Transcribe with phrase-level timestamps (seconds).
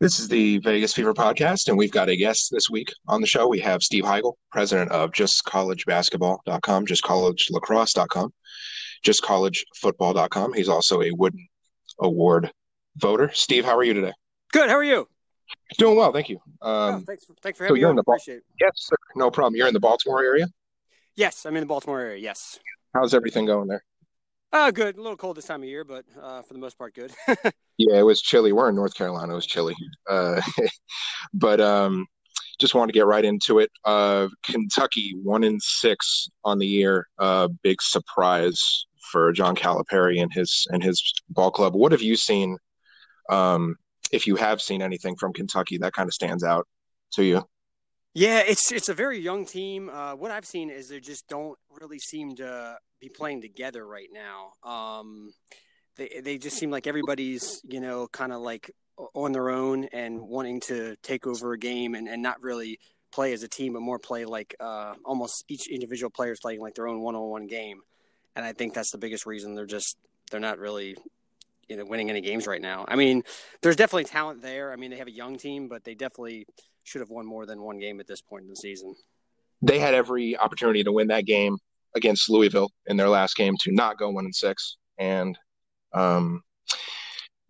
[0.00, 3.26] This is the Vegas Fever podcast, and we've got a guest this week on the
[3.26, 3.46] show.
[3.46, 8.32] We have Steve Hiegel, president of JustCollegeBasketball.com, JustCollegeLacrosse.com,
[9.04, 10.54] JustCollegeFootball.com.
[10.54, 11.46] He's also a Wooden
[11.98, 12.50] Award
[12.96, 13.30] voter.
[13.34, 14.14] Steve, how are you today?
[14.52, 14.70] Good.
[14.70, 15.06] How are you?
[15.76, 16.36] Doing well, thank you.
[16.62, 17.90] Um, oh, thanks, for, thanks for having so you're me.
[17.90, 18.44] In the Appreciate it.
[18.58, 18.96] Yes, sir.
[19.16, 19.54] No problem.
[19.54, 20.48] You're in the Baltimore area.
[21.14, 22.16] Yes, I'm in the Baltimore area.
[22.16, 22.58] Yes.
[22.94, 23.84] How's everything going there?
[24.52, 24.96] Uh, good.
[24.96, 27.12] A little cold this time of year, but uh, for the most part, good.
[27.78, 28.52] yeah, it was chilly.
[28.52, 29.32] We're in North Carolina.
[29.32, 29.76] It was chilly.
[30.08, 30.40] Uh,
[31.34, 32.06] but um,
[32.58, 33.70] just wanted to get right into it.
[33.84, 37.06] Uh, Kentucky one in six on the year.
[37.18, 41.74] Uh, big surprise for John Calipari and his and his ball club.
[41.74, 42.56] What have you seen?
[43.28, 43.76] Um,
[44.10, 46.66] if you have seen anything from Kentucky that kind of stands out
[47.12, 47.44] to you?
[48.12, 49.88] Yeah, it's it's a very young team.
[49.88, 54.08] Uh, what I've seen is they just don't really seem to be playing together right
[54.12, 54.52] now.
[54.68, 55.32] Um,
[55.96, 58.72] they they just seem like everybody's you know kind of like
[59.14, 62.78] on their own and wanting to take over a game and, and not really
[63.12, 66.60] play as a team, but more play like uh, almost each individual player is playing
[66.60, 67.80] like their own one on one game.
[68.36, 69.96] And I think that's the biggest reason they're just
[70.32, 70.96] they're not really
[71.68, 72.84] you know winning any games right now.
[72.88, 73.22] I mean,
[73.62, 74.72] there's definitely talent there.
[74.72, 76.46] I mean, they have a young team, but they definitely
[76.84, 78.94] should have won more than one game at this point in the season.
[79.62, 81.58] They had every opportunity to win that game
[81.94, 85.38] against Louisville in their last game to not go one and six, and
[85.92, 86.42] um,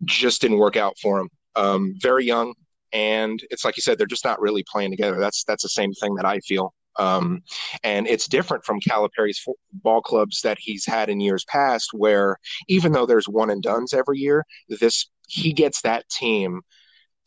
[0.05, 1.29] just didn't work out for them.
[1.55, 2.53] Um, very young,
[2.91, 5.19] and it's like you said, they're just not really playing together.
[5.19, 6.73] That's that's the same thing that I feel.
[6.97, 7.41] Um,
[7.83, 12.37] and it's different from Calipari's ball clubs that he's had in years past, where
[12.67, 16.61] even though there's one and dones every year, this he gets that team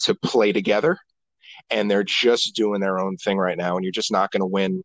[0.01, 0.99] to play together
[1.71, 4.47] and they're just doing their own thing right now, and you're just not going to
[4.47, 4.83] win.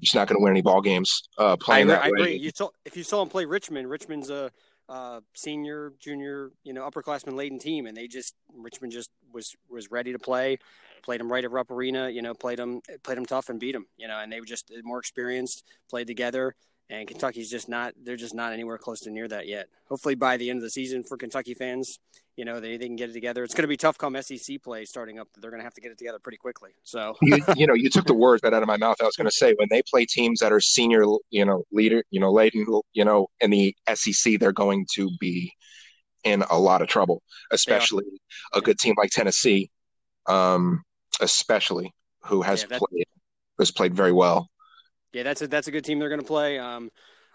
[0.00, 2.20] Just not going to win any ball games uh, playing I, that I way.
[2.20, 2.36] agree.
[2.36, 4.50] You saw, if you saw him play Richmond, Richmond's a
[4.88, 9.90] uh, senior, junior, you know, upperclassman laden team, and they just Richmond just was was
[9.90, 10.58] ready to play.
[11.02, 13.72] Played them right at Rupp Arena, you know, played them played them tough and beat
[13.72, 16.54] them, you know, and they were just more experienced, played together.
[16.90, 19.68] And Kentucky's just not they're just not anywhere close to near that yet.
[19.88, 21.98] Hopefully by the end of the season for Kentucky fans,
[22.38, 23.42] you know they, they can get it together.
[23.42, 25.26] It's going to be tough come SEC play starting up.
[25.36, 26.70] They're going to have to get it together pretty quickly.
[26.84, 28.96] So you, you know you took the words right out of my mouth.
[29.02, 32.04] I was going to say when they play teams that are senior, you know, leader,
[32.10, 35.52] you know, laden, you know, in the SEC, they're going to be
[36.22, 38.04] in a lot of trouble, especially
[38.54, 39.68] a good team like Tennessee,
[40.28, 40.84] um,
[41.20, 43.06] especially who has yeah, played
[43.58, 44.48] has played very well.
[45.12, 46.56] Yeah, that's a that's a good team they're going to play.
[46.56, 46.90] Um,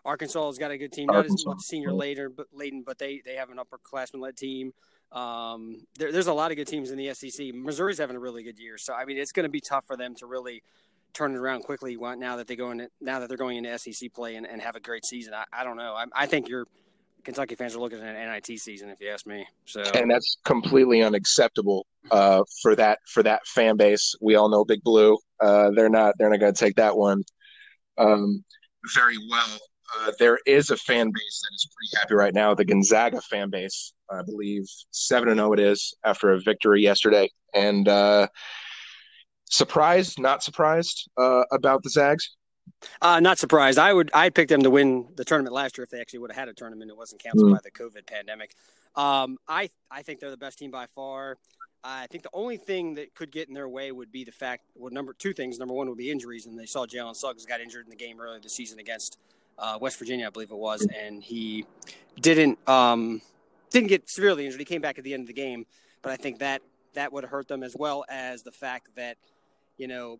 [0.06, 1.42] Arkansas has got a good team, not Arkansas.
[1.42, 4.74] as much senior later, but Layton, but they they have an upperclassman led team.
[5.12, 7.54] Um, there, there's a lot of good teams in the SEC.
[7.54, 9.96] Missouri's having a really good year, so I mean, it's going to be tough for
[9.96, 10.64] them to really
[11.14, 14.12] turn it around quickly now that they go in now that they're going into SEC
[14.14, 15.34] play and, and have a great season.
[15.34, 15.94] I, I don't know.
[15.94, 16.68] I, I think your
[17.24, 19.48] Kentucky fans are looking at an NIT season, if you ask me.
[19.66, 24.16] So, and that's completely unacceptable uh, for that for that fan base.
[24.22, 25.18] We all know Big Blue.
[25.40, 27.24] Uh, they're not they're not going to take that one
[27.98, 28.44] um,
[28.94, 29.60] very well.
[30.00, 32.54] Uh, there is a fan base that is pretty happy right now.
[32.54, 36.82] The Gonzaga fan base, I believe, seven and zero oh it is after a victory
[36.82, 38.28] yesterday, and uh,
[39.50, 42.36] surprised, not surprised uh, about the Zags.
[43.02, 43.78] Uh, not surprised.
[43.78, 44.10] I would.
[44.14, 46.50] I picked them to win the tournament last year if they actually would have had
[46.50, 46.90] a tournament.
[46.90, 47.56] It wasn't canceled mm.
[47.56, 48.56] by the COVID pandemic.
[48.96, 51.38] Um, I I think they're the best team by far.
[51.84, 54.64] I think the only thing that could get in their way would be the fact.
[54.76, 55.60] Well, number two things.
[55.60, 58.20] Number one would be injuries, and they saw Jalen Suggs got injured in the game
[58.22, 59.18] earlier this season against
[59.58, 61.66] uh, West Virginia, I believe it was, and he
[62.20, 63.22] didn't um,
[63.70, 64.60] didn't get severely injured.
[64.60, 65.66] He came back at the end of the game,
[66.02, 66.62] but I think that
[66.94, 69.18] that would hurt them as well as the fact that
[69.78, 70.20] you know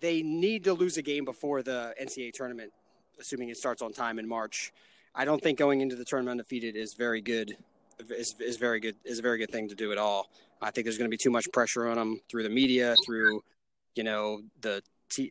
[0.00, 2.72] they need to lose a game before the NCAA tournament,
[3.20, 4.72] assuming it starts on time in March.
[5.14, 7.56] I don't think going into the tournament undefeated is very good.
[8.10, 10.28] Is, is very good is a very good thing to do at all.
[10.60, 13.42] I think there's going to be too much pressure on them through the media, through
[13.94, 14.82] you know the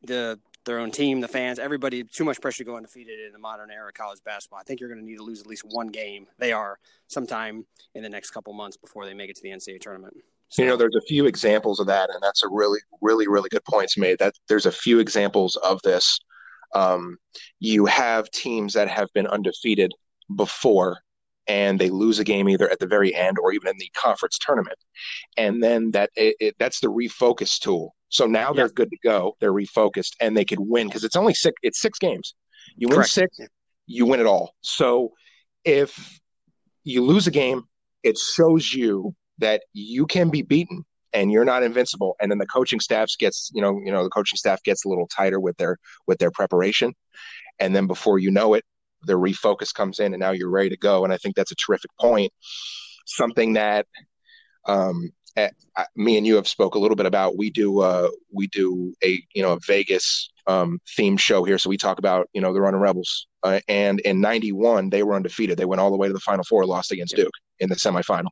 [0.03, 3.40] the their own team, the fans, everybody, too much pressure to go undefeated in the
[3.40, 4.60] modern era of college basketball.
[4.60, 6.28] I think you're going to need to lose at least one game.
[6.38, 6.78] They are
[7.08, 7.66] sometime
[7.96, 10.16] in the next couple months before they make it to the NCAA tournament.
[10.50, 13.50] So, you know, there's a few examples of that, and that's a really, really, really
[13.50, 14.19] good points made.
[14.19, 16.19] That there's a few examples of this.
[16.75, 17.18] Um,
[17.60, 19.94] you have teams that have been undefeated
[20.36, 21.00] before
[21.48, 24.38] and they lose a game either at the very end or even in the conference
[24.38, 24.78] tournament
[25.38, 29.36] and then that it, it, that's the refocus tool so now they're good to go.
[29.40, 31.56] They're refocused and they could win because it's only six.
[31.63, 32.36] It's six games.
[32.75, 33.10] You win Correct.
[33.10, 33.38] six,
[33.88, 34.52] you win it all.
[34.62, 35.13] So
[35.63, 36.19] if
[36.84, 37.63] you lose a game,
[38.04, 42.16] it shows you that you can be beaten and you're not invincible.
[42.19, 44.90] And then the coaching staff gets, you know, you know, the coaching staff gets a
[44.90, 46.94] little tighter with their with their preparation.
[47.60, 48.66] And then before you know it,
[49.04, 51.06] the refocus comes in and now you're ready to go.
[51.06, 52.31] And I think that's a terrific point.
[53.06, 53.88] Something that
[54.66, 55.12] um,
[55.95, 59.24] me and you have spoke a little bit about we do uh, we do a
[59.33, 62.62] you know a Vegas um, themed show here, so we talk about you know the
[62.62, 63.28] Running Rebels.
[63.44, 65.57] Uh, and in '91, they were undefeated.
[65.57, 68.30] They went all the way to the Final Four, lost against Duke in the semifinal,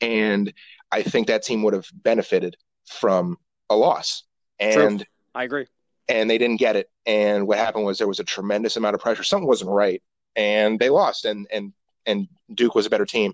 [0.00, 0.52] and
[0.92, 2.56] I think that team would have benefited
[2.86, 3.36] from
[3.70, 4.22] a loss.
[4.58, 5.06] And True.
[5.34, 5.66] I agree.
[6.08, 6.88] And they didn't get it.
[7.04, 9.24] And what happened was there was a tremendous amount of pressure.
[9.24, 10.02] Something wasn't right,
[10.36, 11.24] and they lost.
[11.24, 11.72] And and
[12.06, 13.32] and Duke was a better team.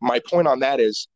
[0.00, 1.08] My point on that is,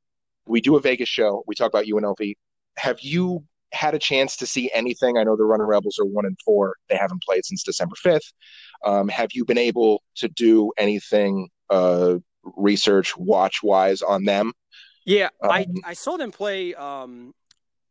[0.47, 1.43] we do a Vegas show.
[1.47, 2.35] We talk about UNLV.
[2.77, 5.17] Have you had a chance to see anything?
[5.17, 6.77] I know the Running Rebels are one and four.
[6.89, 8.33] They haven't played since December fifth.
[8.85, 12.17] Um, have you been able to do anything uh,
[12.56, 14.53] research watch wise on them?
[15.05, 17.35] Yeah, um, I I saw them play um,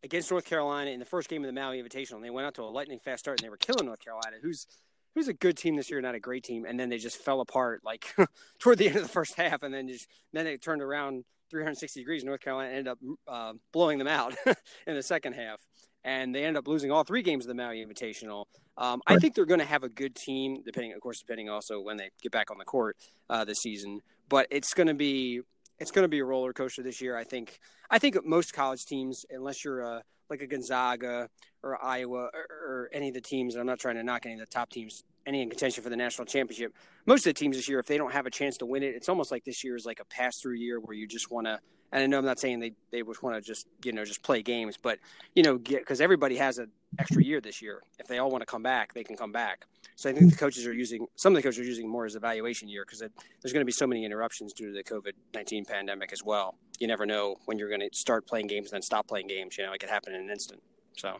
[0.03, 2.15] against North Carolina in the first game of the Maui Invitational.
[2.15, 4.37] And they went out to a lightning fast start and they were killing North Carolina,
[4.41, 4.67] who's
[5.13, 6.65] who's a good team this year, not a great team.
[6.65, 8.13] And then they just fell apart like
[8.59, 11.99] toward the end of the first half, and then just then they turned around 360
[11.99, 12.23] degrees.
[12.23, 14.35] North Carolina ended up uh, blowing them out
[14.87, 15.61] in the second half,
[16.03, 18.45] and they ended up losing all three games of the Maui Invitational.
[18.77, 21.79] Um, I think they're going to have a good team, depending, of course, depending also
[21.79, 22.97] when they get back on the court
[23.29, 24.01] uh, this season.
[24.29, 25.41] But it's going to be
[25.77, 27.15] it's going to be a roller coaster this year.
[27.15, 27.59] I think.
[27.89, 31.29] I think most college teams, unless you're a like a Gonzaga
[31.61, 34.39] or Iowa or, or, any of the teams, I'm not trying to knock any of
[34.39, 36.73] the top teams, any in contention for the national championship.
[37.05, 38.95] Most of the teams this year, if they don't have a chance to win it,
[38.95, 41.47] it's almost like this year is like a pass through year where you just want
[41.47, 41.59] to.
[41.93, 44.23] And I know I'm not saying they they just want to just you know just
[44.23, 44.99] play games, but
[45.35, 46.69] you know get because everybody has an
[46.99, 47.83] extra year this year.
[47.99, 49.65] If they all want to come back, they can come back.
[49.97, 52.15] So I think the coaches are using some of the coaches are using more as
[52.15, 55.65] evaluation year because there's going to be so many interruptions due to the COVID nineteen
[55.65, 56.55] pandemic as well.
[56.79, 59.57] You never know when you're going to start playing games and then stop playing games.
[59.57, 60.63] You know, it could happen in an instant.
[60.97, 61.17] So,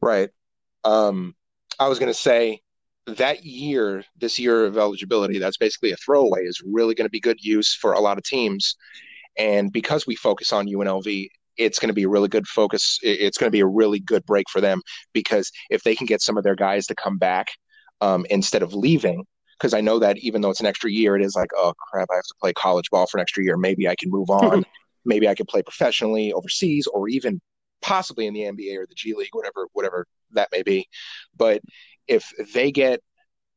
[0.00, 0.30] right.
[0.84, 1.34] Um,
[1.78, 2.62] I was going to say
[3.06, 7.20] that year, this year of eligibility, that's basically a throwaway, is really going to be
[7.20, 8.76] good use for a lot of teams.
[9.38, 12.98] And because we focus on UNLV, it's going to be a really good focus.
[13.02, 14.80] It's going to be a really good break for them
[15.12, 17.48] because if they can get some of their guys to come back
[18.00, 19.24] um, instead of leaving,
[19.58, 22.08] because I know that even though it's an extra year, it is like, oh crap,
[22.10, 23.58] I have to play college ball for an extra year.
[23.58, 24.64] Maybe I can move on.
[25.04, 27.40] Maybe I can play professionally overseas or even
[27.82, 30.88] possibly in the NBA or the G League, whatever whatever that may be.
[31.36, 31.60] But
[32.10, 33.00] if they get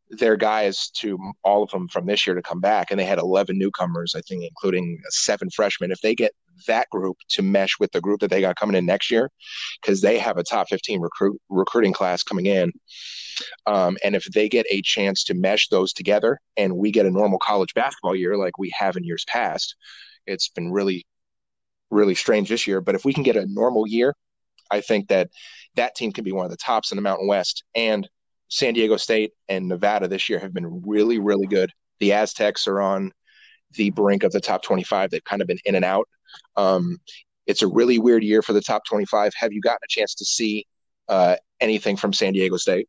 [0.09, 3.17] their guys to all of them from this year to come back, and they had
[3.17, 5.91] 11 newcomers, I think, including seven freshmen.
[5.91, 6.33] If they get
[6.67, 9.31] that group to mesh with the group that they got coming in next year,
[9.81, 12.71] because they have a top 15 recruit recruiting class coming in,
[13.65, 17.11] um, and if they get a chance to mesh those together, and we get a
[17.11, 19.75] normal college basketball year like we have in years past,
[20.27, 21.07] it's been really,
[21.89, 22.81] really strange this year.
[22.81, 24.13] But if we can get a normal year,
[24.69, 25.29] I think that
[25.75, 27.63] that team can be one of the tops in the Mountain West.
[27.75, 28.07] And
[28.50, 31.72] San Diego State and Nevada this year have been really, really good.
[32.00, 33.12] The Aztecs are on
[33.72, 35.10] the brink of the top 25.
[35.10, 36.07] They've kind of been in and out.
[36.56, 36.98] Um,
[37.48, 39.34] it's a really weird year for the top 25.
[39.36, 40.66] Have you gotten a chance to see
[41.10, 42.88] uh, anything from San Diego State?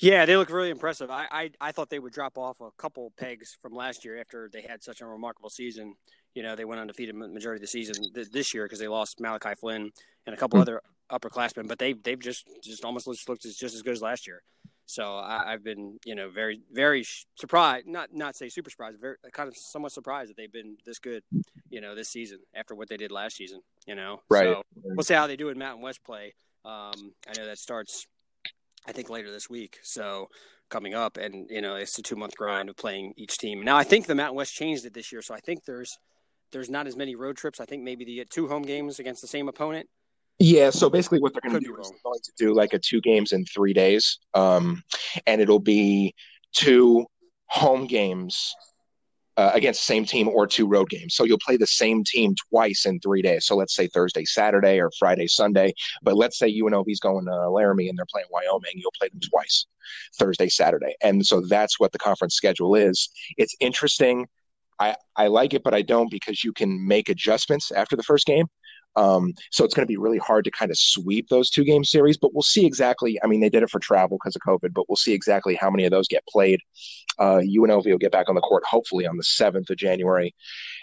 [0.00, 1.10] Yeah, they look really impressive.
[1.10, 4.48] I, I, I thought they would drop off a couple pegs from last year after
[4.52, 5.94] they had such a remarkable season.
[6.34, 9.20] You know, they went undefeated majority of the season th- this year because they lost
[9.20, 9.90] Malachi Flynn
[10.26, 10.62] and a couple mm-hmm.
[10.62, 10.80] other
[11.10, 14.42] upperclassmen, but they they've just just almost looked as just as good as last year.
[14.86, 17.04] So I, have been, you know, very, very
[17.36, 17.86] surprised.
[17.86, 19.00] Not, not say super surprised.
[19.00, 21.22] Very, kind of, somewhat surprised that they've been this good,
[21.70, 23.60] you know, this season after what they did last season.
[23.86, 24.44] You know, right.
[24.44, 26.34] So we'll see how they do in Mountain West play.
[26.64, 28.06] Um, I know that starts,
[28.86, 29.78] I think, later this week.
[29.82, 30.28] So
[30.70, 33.62] coming up, and you know, it's a two month grind of playing each team.
[33.62, 35.98] Now I think the Mountain West changed it this year, so I think there's
[36.52, 37.60] there's not as many road trips.
[37.60, 39.88] I think maybe they get two home games against the same opponent.
[40.38, 42.78] Yeah, so basically what they're going to do is they're going to do like a
[42.78, 44.82] two games in three days, um,
[45.26, 46.14] and it'll be
[46.52, 47.06] two
[47.46, 48.54] home games
[49.36, 51.14] uh, against the same team or two road games.
[51.14, 53.46] So you'll play the same team twice in three days.
[53.46, 55.72] So let's say Thursday, Saturday, or Friday, Sunday.
[56.02, 58.72] But let's say UNLV's going to Laramie and they're playing Wyoming.
[58.74, 59.66] You'll play them twice,
[60.18, 63.08] Thursday, Saturday, and so that's what the conference schedule is.
[63.36, 64.26] It's interesting.
[64.80, 68.26] I, I like it, but I don't because you can make adjustments after the first
[68.26, 68.46] game.
[68.96, 71.84] Um, so it's going to be really hard to kind of sweep those two game
[71.84, 73.18] series, but we'll see exactly.
[73.22, 75.70] I mean, they did it for travel because of COVID, but we'll see exactly how
[75.70, 76.60] many of those get played.
[77.18, 80.34] Uh, UNLV will get back on the court hopefully on the 7th of January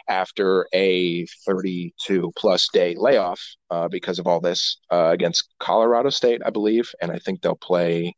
[0.08, 6.42] after a 32 plus day layoff uh, because of all this uh, against Colorado State,
[6.46, 6.90] I believe.
[7.02, 8.14] And I think they'll play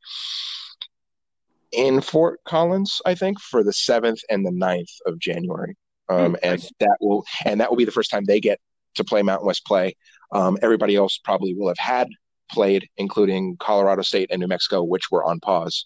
[1.71, 5.75] in Fort Collins, I think, for the 7th and the 9th of January.
[6.09, 8.59] Um, and that will and that will be the first time they get
[8.95, 9.95] to play Mountain West play.
[10.31, 12.07] Um, everybody else probably will have had
[12.51, 15.85] played, including Colorado State and New Mexico, which were on pause.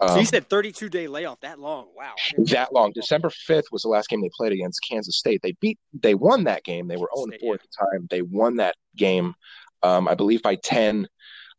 [0.00, 1.88] Um, so you said 32 day layoff that long?
[1.96, 2.14] Wow,
[2.46, 2.92] that long.
[2.94, 5.40] December 5th was the last game they played against Kansas State.
[5.42, 6.86] They beat, they won that game.
[6.86, 8.06] They were 0 4 at the time.
[8.10, 9.34] They won that game,
[9.82, 11.08] um, I believe, by 10.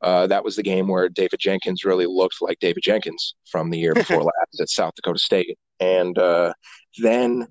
[0.01, 3.77] Uh, that was the game where David Jenkins really looked like David Jenkins from the
[3.77, 5.57] year before last at South Dakota State.
[5.81, 6.53] And uh,
[6.99, 7.47] then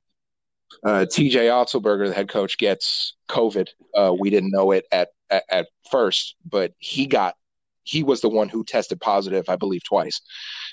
[0.84, 3.68] uh, TJ Otzelberger, the head coach, gets COVID.
[3.96, 7.34] Uh, we didn't know it at, at, at first, but he got
[7.88, 10.20] he was the one who tested positive, I believe, twice.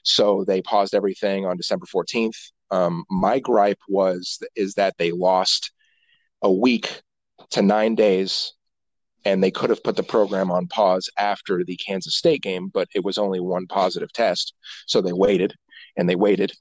[0.03, 2.35] So they paused everything on December 14th.
[2.71, 5.71] Um, my gripe was is that they lost
[6.41, 7.01] a week
[7.51, 8.53] to nine days,
[9.23, 12.89] and they could have put the program on pause after the Kansas State game, but
[12.93, 14.53] it was only one positive test,
[14.85, 15.53] so they waited
[15.95, 16.51] and they waited.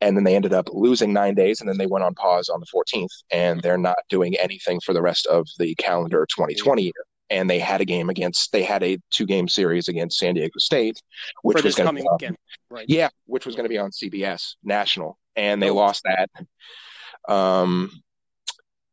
[0.00, 2.60] And then they ended up losing nine days, and then they went on pause on
[2.60, 6.92] the 14th, and they're not doing anything for the rest of the calendar 2020 year
[7.30, 10.58] and they had a game against they had a two game series against San Diego
[10.58, 11.00] State,
[11.42, 12.36] which was going to be on,
[12.68, 12.84] right.
[12.88, 15.74] yeah, which was going to be on CBS national, and they oh.
[15.74, 17.32] lost that.
[17.32, 17.90] Um,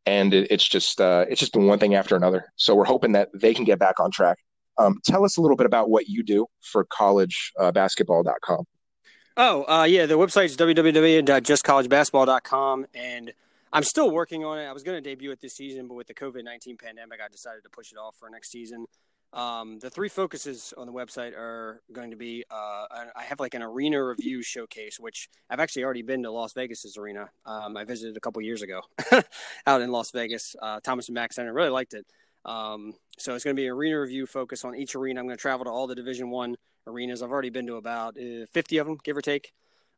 [0.05, 2.45] and it, it's just uh, it's just been one thing after another.
[2.55, 4.37] So we're hoping that they can get back on track.
[4.77, 8.59] Um, tell us a little bit about what you do for collegebasketball.com.
[8.59, 8.63] Uh,
[9.37, 13.33] oh, uh, yeah, the website is www.justcollegebasketball.com and
[13.71, 14.65] I'm still working on it.
[14.65, 17.29] I was going to debut it this season, but with the COVID 19 pandemic, I
[17.29, 18.85] decided to push it off for next season.
[19.33, 23.55] Um, the three focuses on the website are going to be uh, I have like
[23.55, 27.29] an arena review showcase, which I've actually already been to Las Vegas's arena.
[27.45, 28.81] Um, I visited a couple years ago
[29.67, 31.51] out in Las Vegas, uh, Thomas and Mack Center.
[31.53, 32.05] Really liked it.
[32.45, 35.19] Um, so it's going to be an arena review focus on each arena.
[35.19, 36.55] I'm going to travel to all the Division One
[36.87, 37.21] arenas.
[37.21, 39.51] I've already been to about uh, 50 of them, give or take,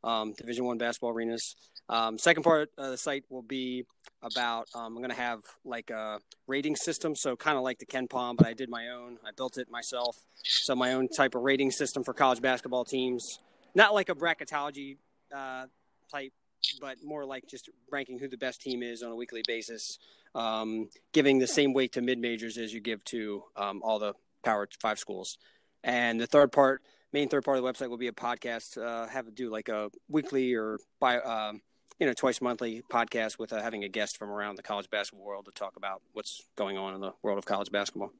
[0.03, 1.55] um, Division One basketball arenas.
[1.87, 3.83] Um, second part of the site will be
[4.21, 7.85] about um, I'm going to have like a rating system, so kind of like the
[7.85, 9.17] KenPom, but I did my own.
[9.25, 13.39] I built it myself, so my own type of rating system for college basketball teams.
[13.73, 14.97] Not like a bracketology
[15.35, 15.65] uh,
[16.11, 16.33] type,
[16.79, 19.97] but more like just ranking who the best team is on a weekly basis,
[20.35, 24.13] um, giving the same weight to mid majors as you give to um, all the
[24.43, 25.37] Power Five schools.
[25.83, 26.81] And the third part,
[27.13, 28.81] main third part of the website will be a podcast.
[28.81, 31.61] Uh, have to do like a weekly or by um,
[31.99, 35.25] you know twice monthly podcast with uh, having a guest from around the college basketball
[35.25, 38.11] world to talk about what's going on in the world of college basketball.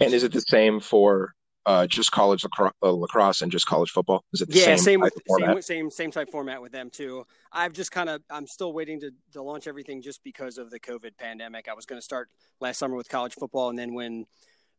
[0.00, 1.34] And is it the same for
[1.66, 4.24] uh, just college lacro- uh, lacrosse and just college football?
[4.32, 7.24] Is it the yeah, same same with, same, same same type format with them too.
[7.52, 10.80] I've just kind of I'm still waiting to, to launch everything just because of the
[10.80, 11.68] COVID pandemic.
[11.68, 12.28] I was going to start
[12.60, 14.26] last summer with college football, and then when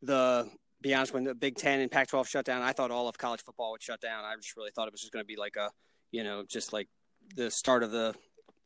[0.01, 0.49] the
[0.81, 3.41] be honest, when the Big Ten and Pac-12 shut down, I thought all of college
[3.43, 4.25] football would shut down.
[4.25, 5.69] I just really thought it was just going to be like a,
[6.11, 6.87] you know, just like
[7.35, 8.15] the start of the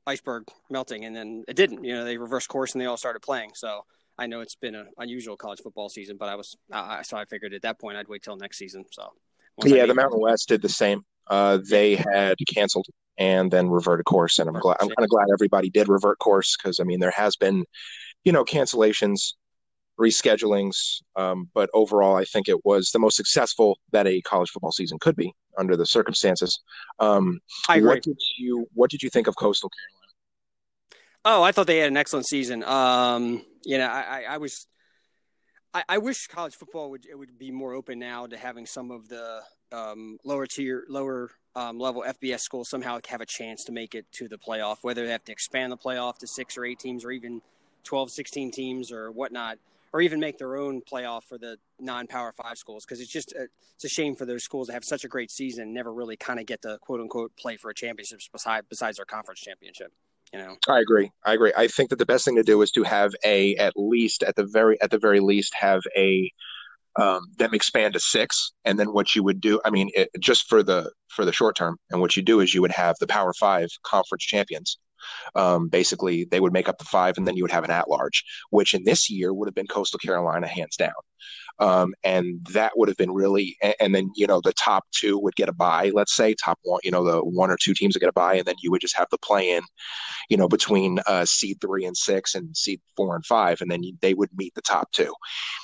[0.07, 1.83] iceberg melting, and then it didn't.
[1.83, 3.51] You know, they reversed course and they all started playing.
[3.55, 3.81] So
[4.17, 7.25] I know it's been an unusual college football season, but I was uh, so I
[7.25, 8.85] figured at that point I'd wait till next season.
[8.91, 9.09] So
[9.63, 11.01] yeah, the Mountain West did the same.
[11.27, 12.85] Uh, they had canceled
[13.17, 14.77] and then reverted course, and I'm glad.
[14.79, 17.65] I'm kind of glad everybody did revert course because I mean there has been,
[18.23, 19.33] you know, cancellations
[19.99, 21.01] reschedulings.
[21.15, 24.99] Um, but overall, I think it was the most successful that a college football season
[24.99, 26.59] could be under the circumstances.
[26.99, 27.89] Um, I agree.
[27.89, 30.05] What did you What did you think of Coastal Carolina?
[31.27, 32.63] Oh, I thought they had an excellent season.
[32.63, 34.67] Um, you know, I, I, I was.
[35.73, 38.91] I, I, wish college football would it would be more open now to having some
[38.91, 39.41] of the
[39.73, 44.05] um, lower tier, lower um, level FBS schools somehow have a chance to make it
[44.13, 47.03] to the playoff, whether they have to expand the playoff to six or eight teams
[47.03, 47.41] or even
[47.83, 49.57] 12, 16 teams or whatnot
[49.95, 53.43] or even make their own playoff for the non-power five schools because it's just a,
[53.43, 55.93] uh, it's a shame for those schools to have such a great season and never
[55.93, 59.39] really kind of get to quote unquote play for a championship besides besides their conference
[59.39, 59.93] championship
[60.33, 60.57] you know?
[60.67, 61.11] I agree.
[61.23, 61.53] I agree.
[61.55, 64.35] I think that the best thing to do is to have a at least at
[64.35, 66.29] the very at the very least have a
[66.97, 68.51] um, them expand to six.
[68.65, 71.55] And then what you would do i mean it, just for the for the short
[71.55, 74.77] term and what you do is you would have the power five conference champions
[75.35, 77.89] um, basically, they would make up the five, and then you would have an at
[77.89, 80.93] large, which in this year would have been Coastal Carolina hands down.
[81.59, 85.17] Um, and that would have been really, and, and, then you know the top two
[85.19, 85.89] would get a buy.
[85.93, 88.35] Let's say top one, you know the one or two teams would get a buy,
[88.35, 89.63] and then you would just have the play in,
[90.29, 93.83] you know, between uh, seed three and six and seed four and five, and then
[93.83, 95.13] you, they would meet the top two.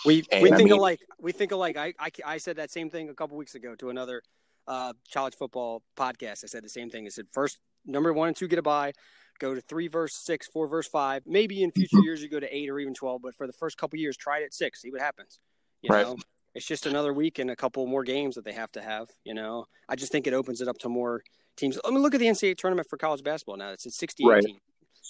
[0.06, 1.02] We and, we think mean, alike.
[1.20, 1.76] We think alike.
[1.76, 4.22] I, I I said that same thing a couple weeks ago to another
[4.68, 6.46] uh, college football podcast.
[6.46, 7.06] I said the same thing.
[7.06, 8.94] I said first number one and two get a buy
[9.42, 11.24] go to three verse six, four verse five.
[11.26, 12.06] Maybe in future mm-hmm.
[12.06, 14.40] years you go to eight or even twelve, but for the first couple years, try
[14.40, 15.40] it at six, see what happens.
[15.82, 16.06] You right.
[16.06, 16.16] know,
[16.54, 19.10] it's just another week and a couple more games that they have to have.
[19.26, 21.24] You know, I just think it opens it up to more
[21.58, 21.80] teams.
[21.84, 23.72] I mean, look at the NCAA tournament for college basketball now.
[23.72, 24.44] It's at 68 right.
[24.44, 24.60] teams.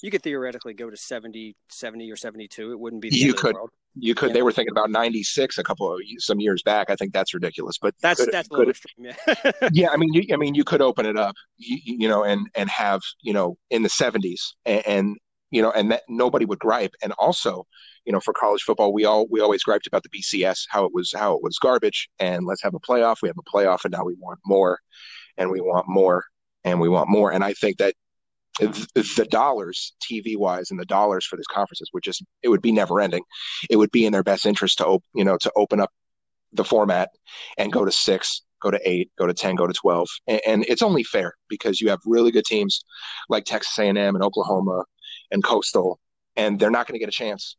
[0.01, 2.71] You could theoretically go to 70, 70 or 72.
[2.71, 3.55] It wouldn't be you could.
[3.95, 4.29] You could.
[4.29, 4.35] Yeah.
[4.35, 6.89] They were thinking about 96 a couple of some years back.
[6.89, 9.11] I think that's ridiculous, but that's could, that's a little extreme.
[9.27, 9.51] Yeah.
[9.73, 12.47] yeah, I mean, you, I mean, you could open it up, you, you, know, and
[12.55, 15.17] and have you know in the 70s, and, and
[15.51, 16.93] you know, and that nobody would gripe.
[17.03, 17.65] And also,
[18.05, 20.93] you know, for college football, we all we always griped about the BCS, how it
[20.93, 23.17] was how it was garbage, and let's have a playoff.
[23.21, 24.79] We have a playoff, and now we want more,
[25.37, 26.23] and we want more,
[26.63, 27.31] and we want more.
[27.31, 27.93] And I think that
[28.61, 32.71] the dollars TV wise and the dollars for these conferences would just it would be
[32.71, 33.23] never ending.
[33.69, 35.91] It would be in their best interest to op- you know to open up
[36.53, 37.09] the format
[37.57, 40.65] and go to six, go to eight, go to ten, go to twelve, and, and
[40.67, 42.83] it's only fair because you have really good teams
[43.29, 44.83] like Texas A&M and Oklahoma
[45.31, 45.99] and Coastal,
[46.35, 47.57] and they're not going to get a chance.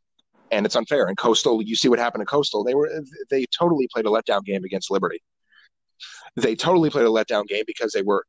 [0.50, 1.06] And it's unfair.
[1.06, 2.62] And Coastal, you see what happened to Coastal.
[2.62, 2.90] They were
[3.30, 5.23] they totally played a letdown game against Liberty
[6.37, 8.25] they totally played a letdown game because they were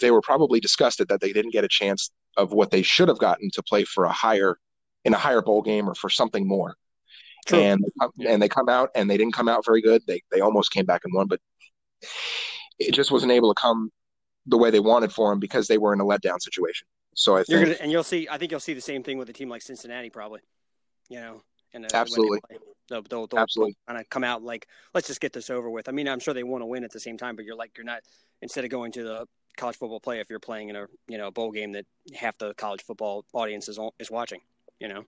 [0.00, 3.18] they were probably disgusted that they didn't get a chance of what they should have
[3.18, 4.58] gotten to play for a higher
[5.04, 6.76] in a higher bowl game or for something more.
[7.46, 7.58] True.
[7.58, 7.84] And
[8.26, 10.02] and they come out and they didn't come out very good.
[10.06, 11.40] They they almost came back and won, but
[12.78, 13.90] it just wasn't able to come
[14.46, 16.86] the way they wanted for them because they were in a letdown situation.
[17.14, 18.28] So I think, gonna, and you'll see.
[18.30, 20.40] I think you'll see the same thing with a team like Cincinnati, probably.
[21.08, 21.42] You know,
[21.72, 22.40] and absolutely.
[22.88, 23.76] They'll, they'll, they'll, Absolutely.
[23.86, 25.88] kind of come out like, let's just get this over with.
[25.88, 27.72] I mean, I'm sure they want to win at the same time, but you're like,
[27.76, 28.00] you're not,
[28.40, 29.26] instead of going to the
[29.58, 31.84] college football play, if you're playing in a, you know, bowl game that
[32.14, 34.40] half the college football audience is, is watching,
[34.80, 35.04] you know?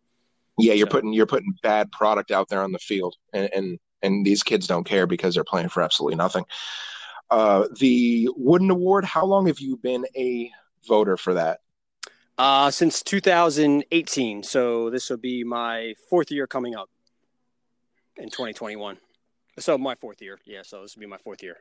[0.59, 0.75] Yeah.
[0.75, 0.93] You're so.
[0.93, 4.67] putting, you're putting bad product out there on the field and, and, and these kids
[4.67, 6.45] don't care because they're playing for absolutely nothing.
[7.31, 10.51] Uh, the Wooden Award, how long have you been a
[10.87, 11.61] voter for that?
[12.37, 14.43] Uh, since 2018.
[14.43, 16.89] So this will be my fourth year coming up
[18.17, 18.97] in 2021.
[19.59, 20.39] So my fourth year.
[20.45, 21.59] Yeah, so this will be my fourth year.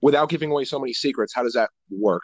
[0.00, 2.22] Without giving away so many secrets, how does that work?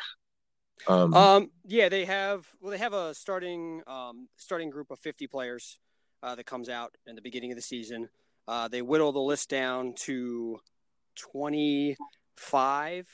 [0.87, 5.27] Um, um yeah, they have well, they have a starting um, starting group of 50
[5.27, 5.79] players
[6.23, 8.09] uh, that comes out in the beginning of the season.
[8.49, 10.59] Uh, they whittle the list down to
[11.17, 13.07] 25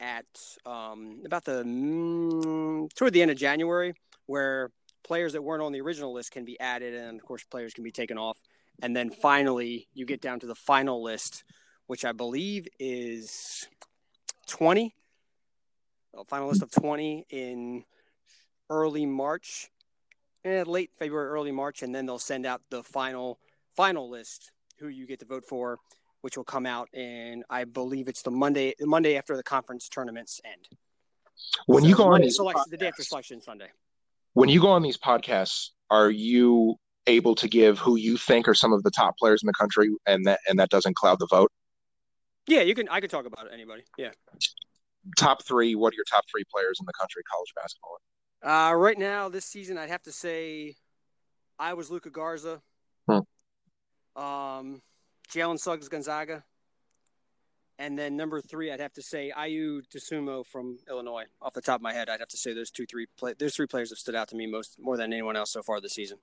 [0.00, 0.24] at
[0.64, 3.94] um, about the mm, toward the end of January,
[4.26, 4.70] where
[5.04, 7.84] players that weren't on the original list can be added, and of course, players can
[7.84, 8.38] be taken off.
[8.82, 11.44] And then finally, you get down to the final list,
[11.86, 13.68] which I believe is
[14.48, 14.94] 20,
[16.14, 17.84] a final list of 20 in
[18.70, 19.70] early March,
[20.44, 23.38] eh, late February, early March, and then they'll send out the final
[23.76, 25.78] final list who you get to vote for,
[26.22, 29.88] which will come out in I believe it's the Monday the Monday after the conference
[29.88, 30.68] tournaments end.
[31.66, 33.68] When so you go on these selection, the day after selection Sunday.
[34.32, 38.54] When you go on these podcasts, are you able to give who you think are
[38.54, 41.26] some of the top players in the country, and that and that doesn't cloud the
[41.30, 41.52] vote.
[42.46, 42.88] Yeah, you can.
[42.88, 43.82] I can talk about it, anybody.
[43.98, 44.10] Yeah.
[45.16, 45.74] Top three.
[45.74, 47.98] What are your top three players in the country college basketball?
[48.42, 50.74] Uh, right now, this season, I'd have to say,
[51.58, 52.60] I was Luka Garza.
[53.08, 54.20] Hmm.
[54.20, 54.82] Um,
[55.32, 56.44] Jalen Suggs Gonzaga.
[57.78, 61.24] And then number three, I'd have to say Ayo Dosunmu from Illinois.
[61.42, 63.34] Off the top of my head, I'd have to say those two, three play.
[63.38, 65.80] Those three players have stood out to me most more than anyone else so far
[65.80, 66.18] this season.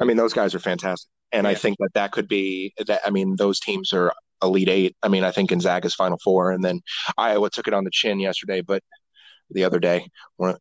[0.00, 1.50] I mean, those guys are fantastic, and yeah.
[1.50, 3.00] I think that that could be that.
[3.06, 4.96] I mean, those teams are elite eight.
[5.02, 6.80] I mean, I think Gonzaga's Final Four, and then
[7.16, 8.82] Iowa took it on the chin yesterday, but
[9.50, 10.56] the other day, one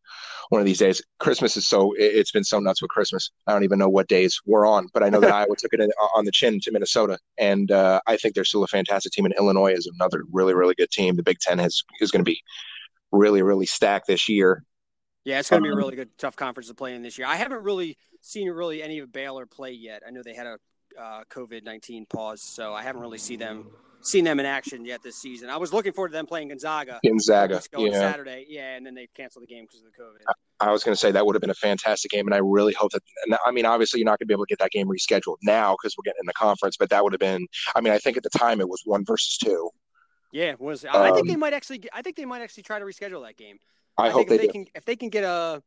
[0.49, 3.31] one of these days, Christmas is so it's been so nuts with Christmas.
[3.47, 5.91] I don't even know what days we're on, but I know that Iowa took it
[6.15, 9.25] on the chin to Minnesota, and uh, I think they're still a fantastic team.
[9.25, 11.15] And Illinois is another really really good team.
[11.15, 12.41] The Big Ten has is going to be
[13.11, 14.63] really really stacked this year.
[15.23, 17.17] Yeah, it's going to be a um, really good, tough conference to play in this
[17.17, 17.27] year.
[17.27, 20.01] I haven't really seen really any of Baylor play yet.
[20.05, 20.57] I know they had a
[20.99, 23.67] uh, COVID nineteen pause, so I haven't really seen them
[24.03, 25.49] seen them in action yet this season.
[25.49, 26.99] I was looking forward to them playing Gonzaga.
[27.05, 27.91] Gonzaga, yeah.
[27.91, 30.33] Saturday, yeah, and then they canceled the game because of the COVID.
[30.59, 32.39] I, I was going to say that would have been a fantastic game, and I
[32.39, 33.03] really hope that.
[33.25, 35.37] And I mean, obviously, you're not going to be able to get that game rescheduled
[35.43, 37.47] now because we're getting in the conference, but that would have been.
[37.75, 39.69] I mean, I think at the time it was one versus two.
[40.31, 40.85] Yeah, was.
[40.85, 41.83] Um, I think they um, might actually.
[41.93, 43.57] I think they might actually try to reschedule that game.
[43.97, 44.65] I, I hope they, they can.
[44.73, 45.61] If they can get a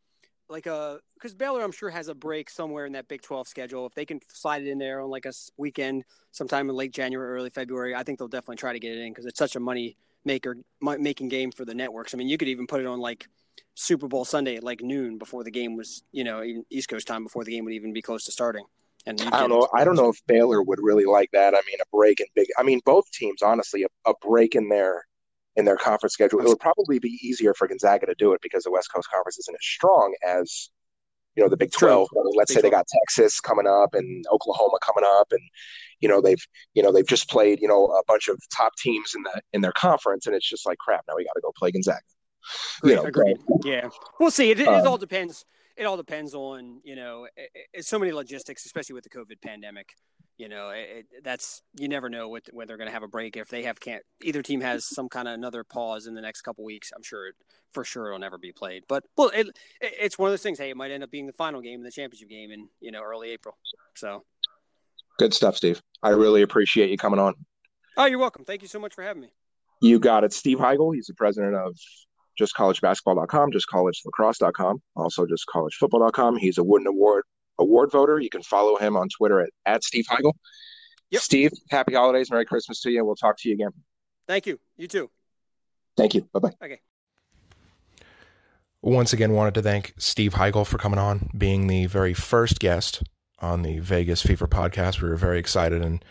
[0.48, 3.48] like uh, a because Baylor, I'm sure has a break somewhere in that Big 12
[3.48, 3.86] schedule.
[3.86, 7.30] If they can slide it in there on like a weekend, sometime in late January,
[7.30, 9.60] early February, I think they'll definitely try to get it in because it's such a
[9.60, 12.14] money maker making game for the networks.
[12.14, 13.26] I mean, you could even put it on like
[13.74, 17.06] Super Bowl Sunday at like noon before the game was, you know, even East Coast
[17.06, 18.64] time before the game would even be close to starting.
[19.06, 19.68] And I don't know.
[19.74, 21.54] I don't know if Baylor would really like that.
[21.54, 22.46] I mean, a break in big.
[22.58, 25.04] I mean, both teams, honestly, a, a break in their
[25.56, 26.40] in their conference schedule.
[26.40, 29.38] It would probably be easier for Gonzaga to do it because the West Coast Conference
[29.38, 30.70] isn't as strong as
[31.36, 32.08] you know the Big Twelve.
[32.36, 32.62] let's Big say 12.
[32.62, 35.40] they got Texas coming up and Oklahoma coming up, and
[36.00, 39.14] you know they've you know they've just played you know a bunch of top teams
[39.14, 41.04] in the in their conference, and it's just like crap.
[41.08, 42.00] Now we got to go play Gonzaga.
[42.82, 43.36] Agreed, you know, agreed.
[43.64, 43.88] Yeah,
[44.20, 44.50] we'll see.
[44.50, 45.44] It, it um, all depends.
[45.76, 49.40] it all depends on you know it, it's so many logistics, especially with the COVID
[49.42, 49.94] pandemic.
[50.36, 53.36] You know, it, that's you never know what when they're going to have a break.
[53.36, 56.42] If they have can't either team has some kind of another pause in the next
[56.42, 57.34] couple weeks, I'm sure it,
[57.72, 58.82] for sure it'll never be played.
[58.88, 60.58] But well, it, it's one of those things.
[60.58, 62.90] Hey, it might end up being the final game in the championship game in you
[62.90, 63.56] know early April.
[63.94, 64.24] So
[65.18, 65.80] good stuff, Steve.
[66.02, 67.34] I really appreciate you coming on.
[67.96, 68.44] Oh, you're welcome.
[68.44, 69.32] Thank you so much for having me.
[69.80, 70.32] You got it.
[70.32, 70.92] Steve Hiegel.
[70.92, 71.76] He's the president of
[72.40, 76.36] justcollegebasketball.com, justcollegelacrosse.com, also justcollegefootball.com.
[76.36, 77.24] He's a Wooden Award
[77.58, 78.18] award voter.
[78.18, 80.36] You can follow him on Twitter at, at Steve Hiegel.
[81.10, 81.22] Yep.
[81.22, 82.30] Steve, happy holidays.
[82.30, 83.04] Merry Christmas to you.
[83.04, 83.70] We'll talk to you again.
[84.26, 84.58] Thank you.
[84.76, 85.10] You too.
[85.96, 86.28] Thank you.
[86.32, 86.52] Bye bye.
[86.62, 86.80] Okay.
[88.82, 93.02] Once again, wanted to thank Steve Hiegel for coming on, being the very first guest
[93.38, 95.00] on the Vegas Fever podcast.
[95.00, 96.04] We were very excited and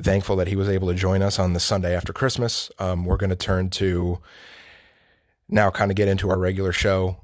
[0.00, 2.70] thankful that he was able to join us on the Sunday after Christmas.
[2.78, 4.20] Um, we're going to turn to
[5.48, 7.16] now kind of get into our regular show.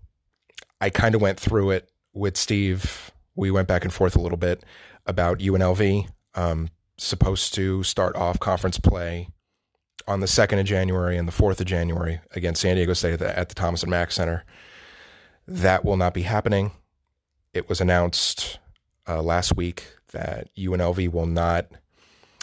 [0.81, 3.11] I kind of went through it with Steve.
[3.39, 4.65] We went back and forth a little bit
[5.07, 6.09] about UNLV.
[6.35, 9.29] Um, supposed to start off conference play
[10.09, 13.19] on the 2nd of January and the 4th of January against San Diego State at
[13.21, 14.45] the, at the Thomas and Mack Center.
[15.47, 16.73] That will not be happening.
[17.55, 18.59] It was announced
[19.09, 21.69] uh, last week that UNLV will not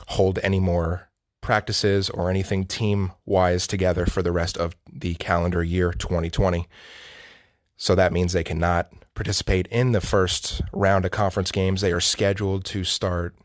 [0.08, 1.10] hold any more
[1.42, 6.70] practices or anything team wise together for the rest of the calendar year 2020.
[7.76, 11.82] So that means they cannot participate in the first round of conference games.
[11.82, 13.36] They are scheduled to start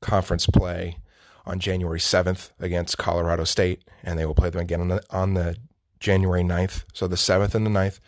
[0.00, 0.98] conference play
[1.46, 5.34] on January 7th against Colorado State, and they will play them again on the, on
[5.34, 5.56] the
[6.00, 6.84] January 9th.
[6.92, 8.00] So the 7th and the 9th.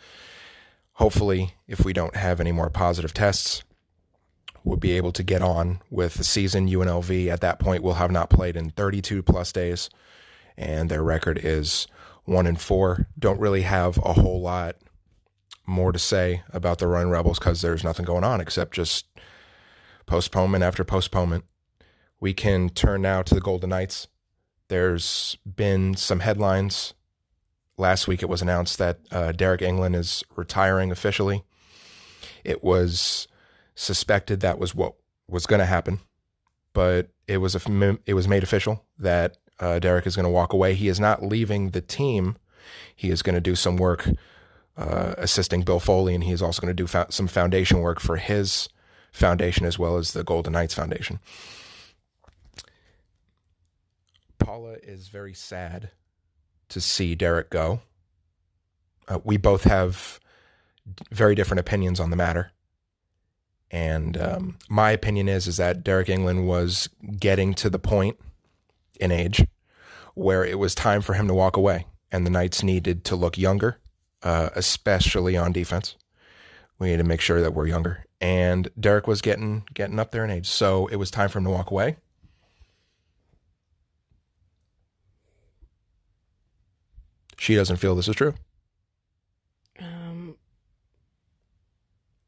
[0.95, 3.63] Hopefully, if we don't have any more positive tests,
[4.63, 6.67] would be able to get on with the season.
[6.67, 9.89] UNLV at that point will have not played in 32 plus days,
[10.55, 11.87] and their record is
[12.25, 13.07] one and four.
[13.17, 14.75] Don't really have a whole lot
[15.71, 19.07] more to say about the Run Rebels because there's nothing going on except just
[20.05, 21.45] postponement after postponement.
[22.19, 24.07] We can turn now to the Golden Knights.
[24.67, 26.93] There's been some headlines.
[27.77, 31.43] Last week it was announced that uh, Deryk Engelland is retiring officially.
[32.43, 33.27] It was
[33.73, 34.93] suspected that was what
[35.27, 35.99] was going to happen,
[36.73, 40.53] but it was a, it was made official that uh, Deryk is going to walk
[40.53, 40.73] away.
[40.73, 42.37] He is not leaving the team.
[42.95, 44.07] He is going to do some work
[44.77, 48.17] uh, assisting Bill Foley, and he is also going to do some foundation work for
[48.17, 48.69] his
[49.11, 51.19] foundation as well as the Golden Knights Foundation.
[54.39, 55.91] Paula is very sad
[56.69, 57.81] to see Deryk go.
[59.07, 60.19] Uh, we both have
[61.11, 62.51] very different opinions on the matter.
[63.69, 68.17] And um, my opinion is is that Deryk Engelland was getting to the point
[68.99, 69.45] in age
[70.13, 73.37] where it was time for him to walk away, and the Knights needed to look
[73.37, 73.77] younger,
[74.23, 75.95] uh, especially on defense.
[76.79, 80.23] We need to make sure that we're younger, and Deryk was getting getting up there
[80.23, 81.97] in age, so it was time for him to walk away.
[87.37, 88.35] She doesn't feel this is true.
[89.79, 90.37] Um,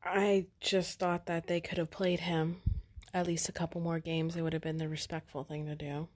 [0.03, 2.62] I just thought that they could have played him
[3.13, 4.36] at least a couple more games.
[4.36, 6.08] It would have been the respectful thing to do.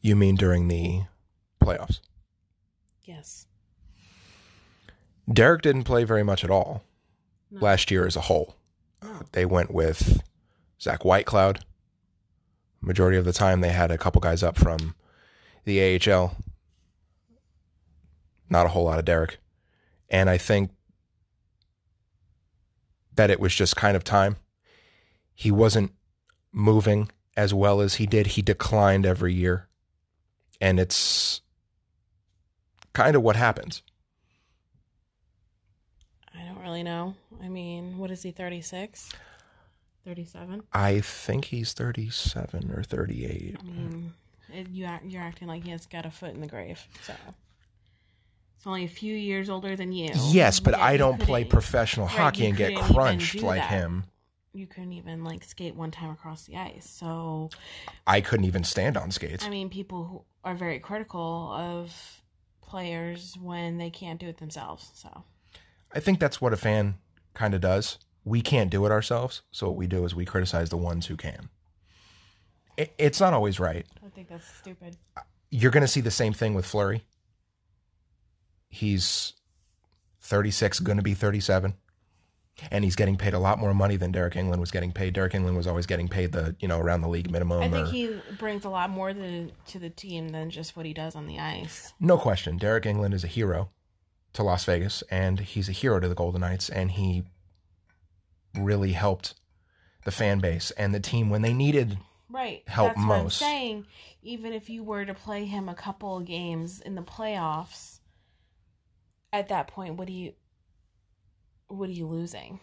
[0.00, 1.02] You mean during the
[1.62, 2.00] playoffs?
[3.04, 3.46] Yes.
[5.30, 6.82] Deryk didn't play very much at all
[7.50, 7.60] no.
[7.60, 8.56] last year as a whole.
[9.02, 9.22] Oh.
[9.32, 10.22] They went with
[10.80, 11.60] Zach Whitecloud.
[12.80, 14.94] Majority of the time, they had a couple guys up from
[15.64, 16.36] the AHL.
[18.50, 19.36] Not a whole lot of Deryk.
[20.10, 20.70] And I think
[23.14, 24.36] that it was just kind of time.
[25.34, 25.92] He wasn't
[26.52, 28.28] moving as well as he did.
[28.28, 29.68] He declined every year.
[30.60, 31.40] And it's
[32.92, 33.82] kind of what happens.
[36.72, 37.14] Really know.
[37.42, 39.10] I mean, what is he, 36?
[40.06, 40.62] 37?
[40.72, 43.58] I think he's 37 or 38.
[43.60, 44.14] I mean,
[44.50, 46.80] it, you, you're acting like he has got a foot in the grave.
[47.02, 47.12] So
[48.56, 50.12] it's only a few years older than you.
[50.30, 53.68] Yes, but I don't play professional right, hockey and get crunched like that.
[53.68, 54.04] him.
[54.54, 56.88] You couldn't even like skate one time across the ice.
[56.88, 57.50] So
[58.06, 59.44] I couldn't even stand on skates.
[59.44, 61.94] I mean, people are very critical of
[62.62, 64.90] players when they can't do it themselves.
[64.94, 65.24] So
[65.94, 66.96] I think that's what a fan
[67.34, 67.98] kind of does.
[68.24, 71.16] We can't do it ourselves, so what we do is we criticize the ones who
[71.16, 71.48] can.
[72.76, 73.86] It, it's not always right.
[74.04, 74.96] I think that's stupid.
[75.50, 77.04] You're going to see the same thing with Fleury.
[78.68, 79.34] he's
[80.22, 81.74] 36, going to be 37.
[82.70, 85.14] And he's getting paid a lot more money than Deryk Engelland was getting paid.
[85.14, 87.62] Deryk Engelland was always getting paid the, you know, around the league minimum.
[87.62, 90.86] I think or, he brings a lot more to, to the team than just what
[90.86, 91.92] he does on the ice.
[91.98, 92.58] No question.
[92.58, 93.70] Deryk Engelland is a hero
[94.34, 97.24] to Las Vegas, and he's a hero to the Golden Knights, and he
[98.58, 99.34] really helped
[100.04, 101.96] the fan base and the team when they needed
[102.28, 103.38] right help That's most.
[103.38, 103.86] saying
[104.22, 108.00] even if you were to play him a couple of games in the playoffs,
[109.32, 110.32] at that point, what do you
[111.68, 112.60] what are you losing?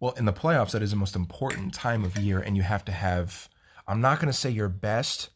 [0.00, 2.84] Well, in the playoffs, that is the most important time of year, and you have
[2.86, 3.48] to have,
[3.86, 5.30] I'm not going to say your best,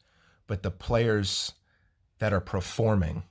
[0.49, 1.53] but the players
[2.19, 3.23] that are performing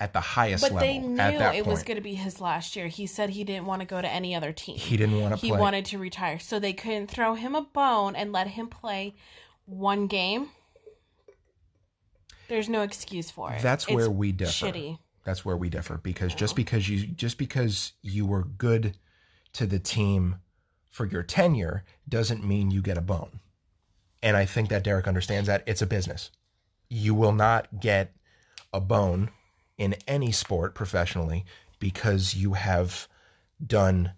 [0.00, 1.66] at the highest But level they knew it point.
[1.66, 2.88] was going to be his last year.
[2.88, 4.76] He said he didn't want to go to any other team.
[4.76, 5.58] he didn't want to he play.
[5.60, 6.38] wanted to retire.
[6.38, 9.14] So they couldn't throw him a bone and let him play
[9.66, 10.48] one game.
[12.48, 13.62] There's no excuse for it.
[13.62, 14.66] That's It's where we differ.
[14.66, 14.98] Shitty.
[15.24, 18.96] That's where we differ because just because you just because you were good
[19.54, 20.36] to the team
[20.90, 23.40] for your tenure doesn't mean you get a bone.
[24.22, 26.30] And I think that Deryk understands that it's a business.
[26.90, 28.12] You will not get
[28.72, 29.30] a bone
[29.78, 31.44] in any sport professionally
[31.78, 33.08] because you have
[33.64, 34.12] done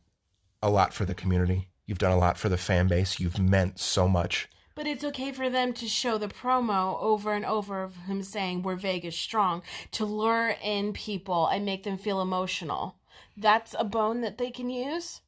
[0.62, 1.68] a lot for the community.
[1.86, 3.20] You've done a lot for the fan base.
[3.20, 4.48] You've meant so much.
[4.74, 8.62] But it's okay for them to show the promo over and over of him saying
[8.62, 12.96] we're Vegas strong to lure in people and make them feel emotional.
[13.36, 15.22] That's a bone that they can use.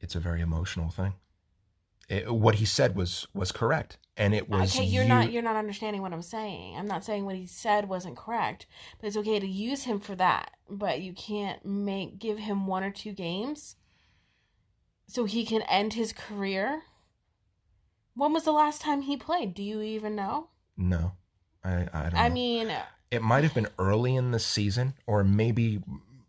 [0.00, 1.14] It's a very emotional thing.
[2.08, 5.42] It- what he said was was correct, and it was okay, you're you- not you're
[5.42, 6.76] not understanding what I'm saying.
[6.76, 8.66] I'm not saying what he said wasn't correct,
[9.00, 10.50] but it's okay to use him for that.
[10.68, 13.76] But you can't make give him one or two games
[15.06, 16.82] so he can end his career.
[18.14, 19.54] When was the last time he played?
[19.54, 20.48] Do you even know?
[20.76, 21.12] No,
[21.64, 22.16] I I don't.
[22.16, 22.34] I know.
[22.34, 22.72] mean,
[23.10, 25.80] it might have been early in the season, or maybe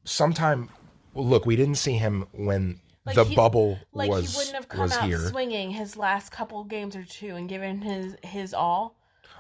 [0.04, 0.70] sometime.
[1.14, 4.56] Well, look, we didn't see him when Like the he- bubble like was he wouldn't
[4.56, 5.20] have come was out here.
[5.20, 8.96] swinging his last couple games or two and given his his all.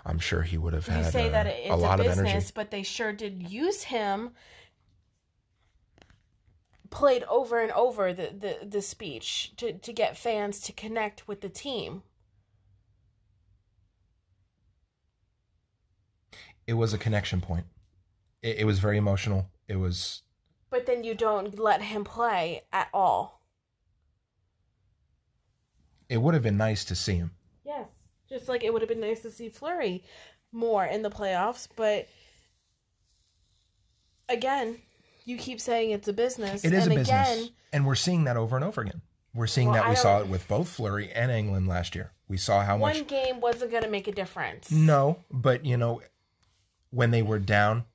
[0.06, 2.06] I'm sure he would have You had say uh, that it's a a, lot of
[2.06, 2.52] business, energy.
[2.56, 4.32] but they sure did use him.
[6.90, 11.42] Played over and over the, the, the speech to, to get fans to connect with
[11.42, 12.02] the team.
[16.66, 17.66] It was a connection point.
[18.42, 19.48] It, it was very emotional.
[19.68, 20.24] It was.
[20.70, 23.39] But then you don't let him play at all.
[26.10, 27.32] It would have been nice to see him.
[27.64, 27.88] Yes.
[28.28, 30.04] Just like it would have been nice to see Fleury
[30.52, 32.08] more in the playoffs, but
[34.28, 34.78] again,
[35.26, 36.64] you keep saying it's a business.
[36.66, 39.02] It is and a business, again, and we're seeing that over and over again.
[39.34, 42.12] We're seeing Well, that we saw it with both Fleury and Engelland last year.
[42.28, 42.98] We saw how one much.
[42.98, 44.72] One game wasn't going to make a difference.
[44.72, 46.02] No, but you know,
[46.90, 47.86] when they were down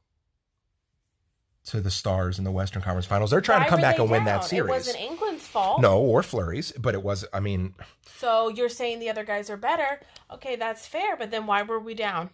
[1.67, 4.11] to the Stars in the Western Conference Finals, they're trying Why to come back and
[4.11, 4.69] win that series.
[4.69, 5.24] It wasn't Engelland's
[5.55, 5.81] fault.
[5.81, 7.25] No, or Fleury's, but it was.
[7.33, 7.75] I mean,
[8.19, 10.01] So you're saying the other guys are better.
[10.31, 12.31] Okay, that's fair, but then why were we down?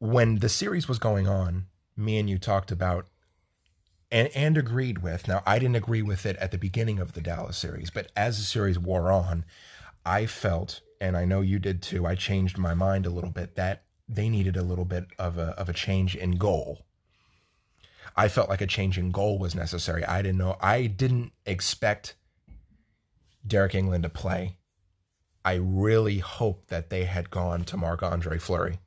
[0.00, 3.06] when the series was going on, me and you talked about
[4.10, 5.26] and and agreed with.
[5.26, 8.36] Now, I didn't agree with it at the beginning of the Dallas series, but as
[8.36, 9.44] the series wore on,
[10.04, 12.04] I felt, and I know you did too.
[12.06, 15.54] I changed my mind a little bit that they needed a little bit of a
[15.60, 16.84] of a change in goal.
[18.16, 20.04] I felt like a change in goal was necessary.
[20.04, 20.56] I didn't know.
[20.60, 22.14] I didn't expect
[23.46, 24.56] Deryk Engelland to play.
[25.44, 28.78] I really hope that they had gone to Marc Andre Fleury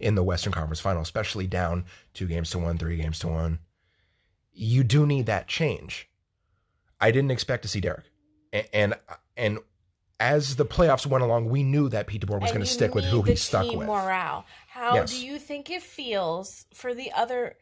[0.00, 3.60] in the Western Conference Final, especially down two games to one, three games to one.
[4.52, 6.10] You do need that change.
[7.00, 8.02] I didn't expect to see Deryk,
[8.52, 8.94] A- and
[9.36, 9.58] and
[10.20, 13.04] as the playoffs went along, we knew that Pete DeBoer was going to stick with
[13.04, 13.86] who he stuck with.
[13.86, 14.44] Morale.
[14.66, 15.10] How Yes.
[15.12, 17.56] do you think it feels for the other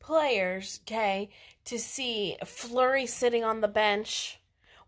[0.00, 1.30] players, okay,
[1.66, 4.39] to see Fleury sitting on the bench?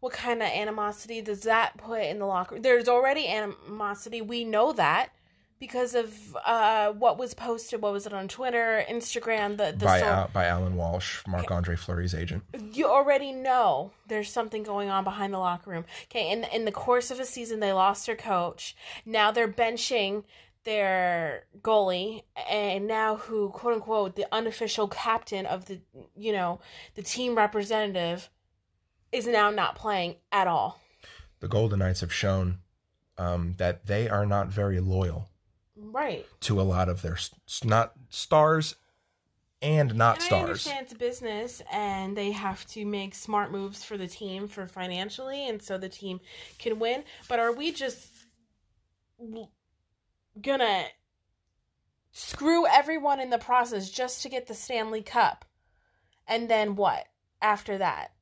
[0.02, 2.62] What kind of animosity does that put in the locker room?
[2.62, 4.20] There's already animosity.
[4.20, 5.10] We know that
[5.60, 7.80] because of uh, what was posted.
[7.80, 9.56] What was it on Twitter, Instagram?
[9.58, 12.42] The the by Al, by Alan Walsh, Marc Andre Fleury's agent.
[12.72, 15.84] you already know there's something going on behind the locker room.
[16.06, 18.74] Okay, in in the course of a season, they lost their coach.
[19.06, 20.24] Now they're benching
[20.64, 25.80] their goalie, and now who quote unquote the unofficial captain of the
[26.16, 26.58] you know
[26.96, 28.30] the team representative
[29.12, 30.80] is now not playing at all.
[31.40, 32.58] The Golden Knights have shown
[33.18, 35.28] um, that they are not very loyal
[35.76, 36.26] Right.
[36.40, 37.18] to a lot of their
[37.64, 38.74] not stars
[39.60, 40.42] and not And I stars.
[40.42, 45.48] understand it's business and they have to make smart moves for the team for financially
[45.48, 46.20] and so the team
[46.58, 47.04] can win.
[47.28, 48.08] But are we just
[50.40, 50.84] gonna
[52.12, 55.44] screw everyone in the process just to get the Stanley Cup?
[56.26, 57.06] And then what
[57.40, 58.12] after that?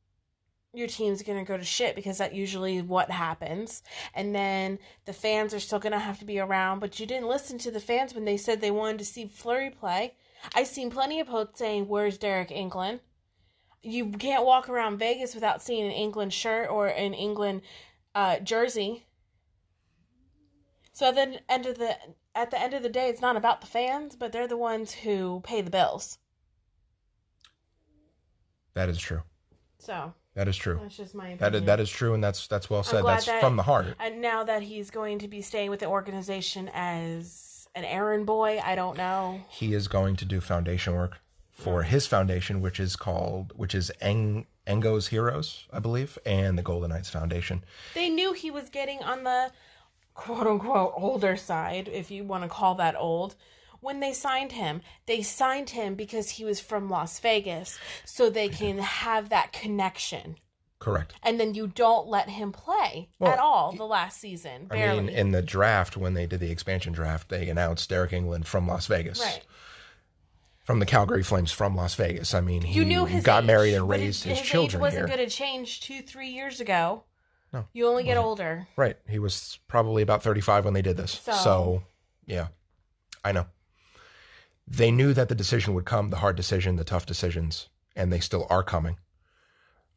[0.72, 3.82] Your team's gonna go to shit because that usually what happens.
[4.14, 7.58] And then the fans are still gonna have to be around, but you didn't listen
[7.58, 10.14] to the fans when they said they wanted to see Fleury play.
[10.54, 13.00] I've seen plenty of posts saying, Where's Deryk Engelland?
[13.82, 17.62] You can't walk around Vegas without seeing an Engelland shirt or an Engelland
[18.14, 19.06] uh, Jersey.
[20.92, 21.96] So at the end of the
[22.34, 24.92] at the end of the day, it's not about the fans, but they're the ones
[24.92, 26.18] who pay the bills.
[28.74, 29.22] That is true.
[29.78, 30.78] So That is true.
[30.80, 31.54] that's just my opinion.
[31.54, 33.04] is that is true, and that's that's well said.
[33.04, 33.96] That's that- from the heart.
[33.98, 38.60] And now that he's going to be staying with the organization as an errand boy,
[38.64, 39.40] I don't know.
[39.48, 41.18] He is going to do foundation work
[41.50, 46.62] for his foundation, which is called which is Eng, Engo's Heroes, I believe, and the
[46.62, 47.64] Golden Knights Foundation.
[47.94, 49.50] They knew he was getting on the
[50.14, 53.34] quote unquote older side, if you want to call that old.
[53.80, 58.48] When they signed him, they signed him because he was from Las Vegas, so they
[58.48, 60.36] can have that connection.
[60.78, 61.12] Correct.
[61.22, 65.10] And then you don't let him play Well, at all the last season, I mean,
[65.10, 68.86] in the draft when they did the expansion draft, they announced Deryk Engelland from Las
[68.86, 69.44] Vegas, right.
[70.64, 72.32] from the Calgary Flames from Las Vegas.
[72.32, 75.16] I mean, he his got age, married and raised his, age children wasn't here.
[75.16, 77.04] going to change two, three years ago.
[77.52, 78.66] No, You only get older.
[78.76, 78.96] Right.
[79.08, 81.12] He was probably about 35 when they did this.
[81.12, 81.82] So, So-
[82.24, 82.48] yeah,
[83.24, 83.46] I know.
[84.66, 88.20] They knew that the decision would come, the hard decision, the tough decisions, and they
[88.20, 88.96] still are coming.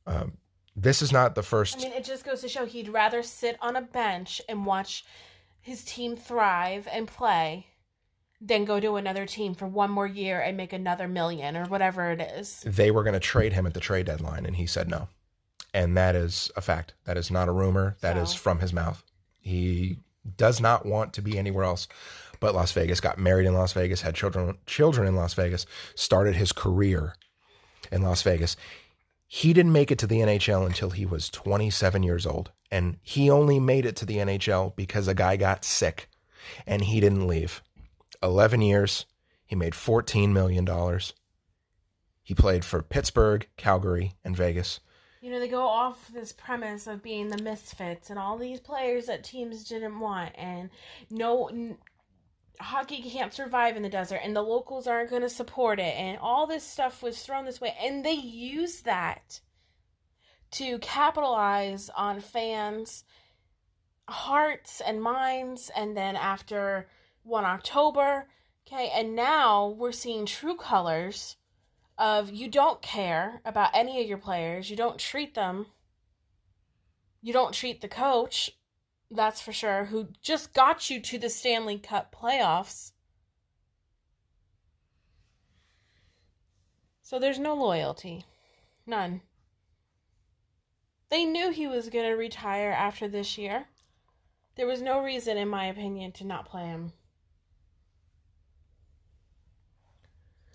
[0.08, 0.38] Um,
[0.76, 1.78] this is not the first.
[1.78, 5.06] I mean, it just goes to show he'd rather sit on a bench and watch
[5.62, 7.67] his team thrive and play
[8.41, 12.12] than go to another team for one more year and make another million or whatever
[12.12, 12.62] it is.
[12.65, 15.08] they were going to trade him at the trade deadline, and he said no.
[15.73, 16.93] And that is a fact.
[17.06, 17.95] That is not a rumor.
[18.02, 19.04] That is So- from his mouth.
[19.39, 19.99] He
[20.38, 21.88] does not want to be anywhere else
[22.43, 22.99] but Las Vegas.
[22.99, 27.15] Got married in Las Vegas, had children children in Las Vegas, started his career
[27.89, 28.58] in Las Vegas.
[29.27, 33.29] He didn't make it to the NHL until he was 27 years old, and he
[33.29, 36.10] only made it to the NHL because a guy got sick,
[36.67, 37.63] and he didn't leave.
[38.21, 39.06] 11 years,
[39.45, 41.13] he made 14 million dollars.
[42.23, 44.82] He played for Pittsburgh, Calgary, and Vegas.
[45.21, 49.06] You know, they go off this premise of being the misfits and all these players
[49.06, 50.69] that teams didn't want, and
[51.10, 51.49] no.
[52.59, 56.17] Hockey can't survive in the desert, and the locals aren't going to support it, and
[56.19, 59.41] all this stuff was thrown this way, and they use that
[60.51, 63.03] to capitalize on fans'
[64.07, 65.71] hearts and minds.
[65.75, 66.87] And then after
[67.23, 68.27] one October,
[68.67, 71.37] okay, and now we're seeing true colors
[71.97, 75.67] of you don't care about any of your players, you don't treat them,
[77.21, 78.51] you don't treat the coach,
[79.15, 82.91] that's for sure, who just got you to the Stanley Cup playoffs.
[87.02, 88.26] So there's no loyalty.
[88.86, 89.21] None.
[91.10, 93.65] They knew he was going to retire after this year.
[94.56, 96.93] There was no reason, in my opinion, to not play him.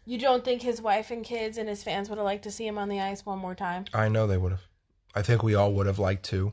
[0.05, 2.66] You don't think his wife and kids and his fans would have liked to see
[2.66, 3.85] him on the ice one more time?
[3.92, 4.66] I know they would have.
[5.14, 6.53] I think we all would have liked to.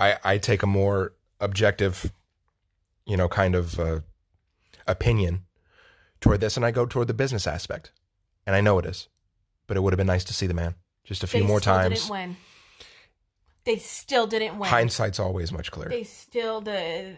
[0.00, 2.10] I I take a more objective,
[3.06, 4.00] you know, kind of uh,
[4.86, 5.44] opinion
[6.20, 7.92] toward this, and I go toward the business aspect,
[8.46, 9.08] and I know it is,
[9.66, 11.82] but it would have been nice to see the man just a few more times.
[11.82, 12.00] they more still times.
[12.00, 12.36] Didn't win.
[13.64, 14.70] They still didn't win.
[14.70, 15.90] Hindsight's always much clearer.
[15.90, 17.14] They still the,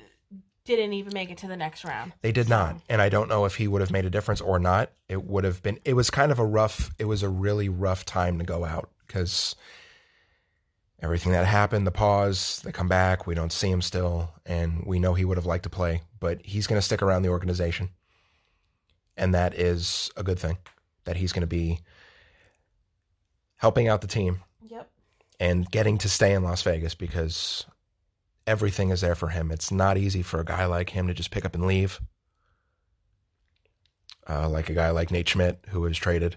[0.65, 2.13] didn't even make it to the next round.
[2.21, 2.81] They did So- not.
[2.89, 4.91] And I don't know if he would have made a difference or not.
[5.09, 8.05] It would have been, it was kind of a rough, it was a really rough
[8.05, 9.55] time to go out because
[11.03, 14.33] everything that happened, the pause, they come back, we don't see him still.
[14.47, 17.23] And we know he would have liked to play, but he's going to stick around
[17.23, 17.91] the organization.
[19.17, 20.59] And that is a good thing
[21.05, 21.81] that he's going to be
[23.57, 24.91] helping out the team Yep.
[25.41, 27.67] and getting to stay in Las Vegas because
[28.47, 29.51] everything is there for him.
[29.51, 32.01] It's not easy for a guy like him to just pick up and leave.
[34.29, 36.37] Uh, like a guy like Nate Schmidt, who was traded.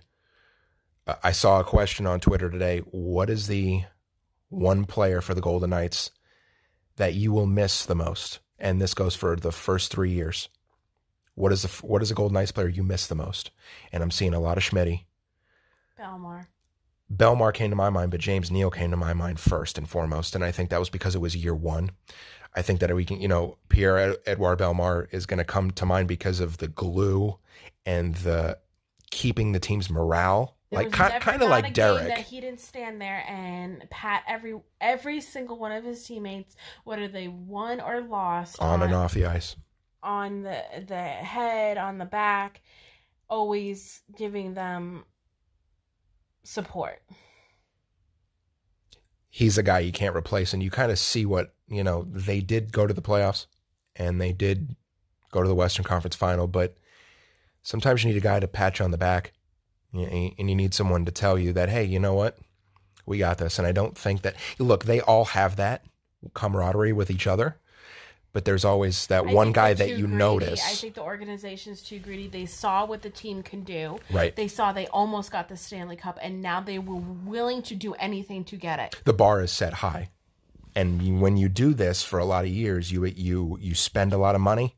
[1.05, 2.79] Uh, I saw a question on Twitter today.
[2.79, 3.83] What is the
[4.49, 6.11] one player for the Golden Knights
[6.97, 8.39] that you will miss the most?
[8.57, 10.49] And this goes for the first three years.
[11.35, 13.51] What is the what is a Golden Knights player you miss the most?
[13.91, 15.05] And I'm seeing a lot of Schmitty.
[15.99, 16.47] Bellemare.
[17.13, 20.35] Bellemare came to my mind, but James Neal came to my mind first and foremost.
[20.35, 21.91] And I think that was because it was year one.
[22.55, 25.85] I think that we can, you know, Pierre Edouard Bellemare is going to come to
[25.85, 27.37] mind because of the glue
[27.85, 28.57] and the
[29.11, 32.23] keeping the team's morale, There like kind, of like game That Deryk.
[32.23, 37.27] he didn't stand there and pat every every single one of his teammates, whether they
[37.27, 39.55] won or lost, On and off the ice.
[40.03, 42.61] on the the head, on the back,
[43.29, 45.03] always giving them
[46.43, 47.01] support.
[49.29, 50.53] He's a guy you can't replace.
[50.53, 53.47] And you kind of see what, you know, they did go to the playoffs
[53.95, 54.75] and they did
[55.31, 56.77] go to the Western Conference final, but
[57.61, 59.33] sometimes you need a guy to pat you on the back
[59.97, 62.37] and you need someone to tell you that, hey, you know what?
[63.05, 63.59] We got this.
[63.59, 65.83] And I don't think that, look, they all have that.
[66.33, 67.57] camaraderie with each other.
[68.33, 70.13] But there's always that I one guy that you greedy.
[70.13, 70.61] notice.
[70.65, 72.27] I think the organization's too greedy.
[72.27, 73.97] They saw what the team can do.
[74.11, 74.35] Right.
[74.35, 77.93] They saw they almost got the Stanley Cup, and now they were willing to do
[77.93, 78.95] anything to get it.
[79.05, 80.09] the bar is set high,
[80.75, 84.11] and you, when you do this for a lot of years, you you you spend
[84.11, 84.75] a lot of money.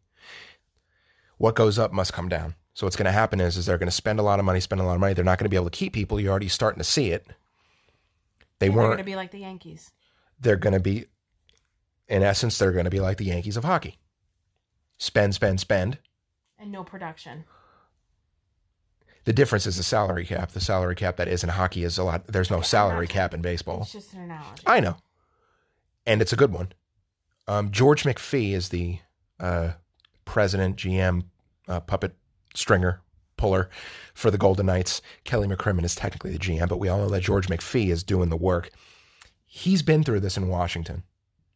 [1.39, 2.53] What goes up must come down.
[2.78, 4.60] So what's going to happen is is they're going to spend a lot of money,
[4.60, 5.16] spend a lot of money.
[5.16, 6.20] They're not going to be able to keep people.
[6.20, 7.26] You're already starting to see it.
[8.60, 8.90] They weren't.
[8.90, 9.90] going to be like the Yankees.
[10.40, 11.06] they're going to be,
[12.08, 13.98] in essence, they're going to be like the Yankees of hockey.
[15.00, 15.98] Spend, spend, spend.
[16.60, 17.46] And no production.
[19.24, 20.52] The difference is the salary cap.
[20.52, 22.28] The salary cap that is in hockey is a lot.
[22.28, 23.82] There's no salary cap in baseball.
[23.82, 24.62] It's just an analogy.
[24.68, 24.98] I know,
[26.06, 26.74] and it's a good one.
[27.48, 29.00] Um, George McPhee is the
[29.40, 29.72] uh,
[30.26, 31.24] president, GM,
[31.68, 32.14] uh, puppet
[32.58, 33.01] stringer,
[33.38, 33.70] puller
[34.14, 35.01] for the Golden Knights.
[35.24, 38.30] Kelly McCrimmon is technically the GM, but we all know that George McPhee is doing
[38.30, 38.72] the work.
[39.45, 41.03] He's been through this in Washington.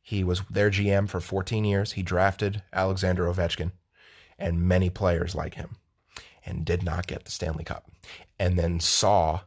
[0.02, 1.94] He was their GM for 14 years.
[1.94, 3.72] He drafted Alexander Ovechkin
[4.38, 5.76] and many players like him
[6.46, 7.90] and did not get the Stanley Cup.
[8.40, 9.42] And then saw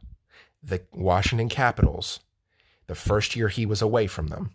[0.63, 2.19] the Washington Capitals,
[2.87, 4.51] the first year he was away from them,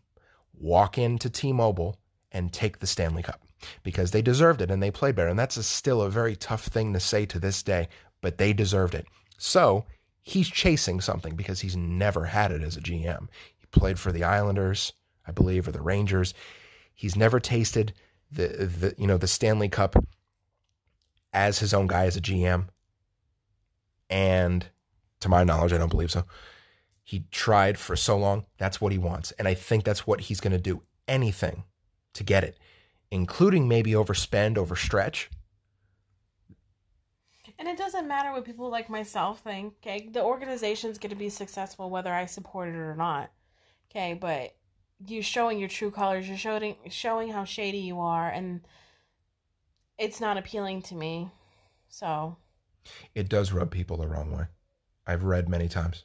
[0.55, 1.99] walk into T Mobile
[2.33, 3.41] and take the Stanley Cup
[3.83, 5.29] because they deserved it and they played better.
[5.29, 7.89] And that's a, still a very tough thing to say to this day,
[8.21, 9.07] but they deserved it.
[9.39, 9.85] So
[10.23, 13.29] he's chasing something because he's never had it as a GM.
[13.57, 14.93] He played for the Islanders,
[15.27, 16.35] I believe, or the Rangers.
[16.95, 17.95] He's never tasted
[18.31, 19.97] the, the you know the Stanley Cup
[21.33, 22.69] as his own guy as a GM.
[24.09, 24.67] And
[25.21, 26.25] to my knowledge, I don't believe so.
[27.03, 28.47] He tried for so long.
[28.59, 29.33] That's what he wants.
[29.33, 31.65] And I think that's what he's going to do anything
[32.15, 32.59] to get it,
[33.11, 35.27] including maybe overspend, overstretch.
[37.59, 39.75] And it doesn't matter what people like myself think.
[39.83, 43.31] Okay, the organization's going to be successful whether I support it or not.
[43.91, 44.55] Okay, but
[45.07, 48.63] you showing your true colors, you're showing showing how shady you are, and
[49.99, 51.31] it's not appealing to me.
[51.89, 52.37] So
[53.15, 54.45] It does rub people the wrong way.
[55.07, 56.05] I've read many times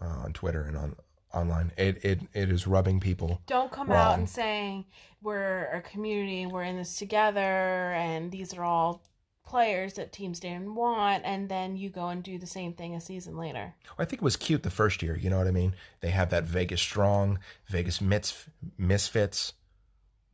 [0.00, 0.96] uh, on Twitter and on
[1.34, 1.72] online.
[1.76, 3.40] It it it is rubbing people.
[3.46, 4.12] don't come Wrong.
[4.12, 4.84] out and saying
[5.22, 9.02] we're a community, we're in this together, and these are all
[9.46, 13.00] players that teams didn't want, and then you go and do the same thing a
[13.00, 13.74] season later.
[13.98, 15.16] I think it was cute the first year.
[15.16, 15.74] You know what I mean?
[16.00, 19.52] They have that Vegas strong, Vegas mis- misfits.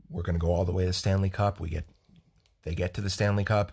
[0.08, 1.58] We're going to go all the way to Stanley Cup.
[1.60, 1.86] We get,
[2.62, 3.72] they get to the Stanley Cup.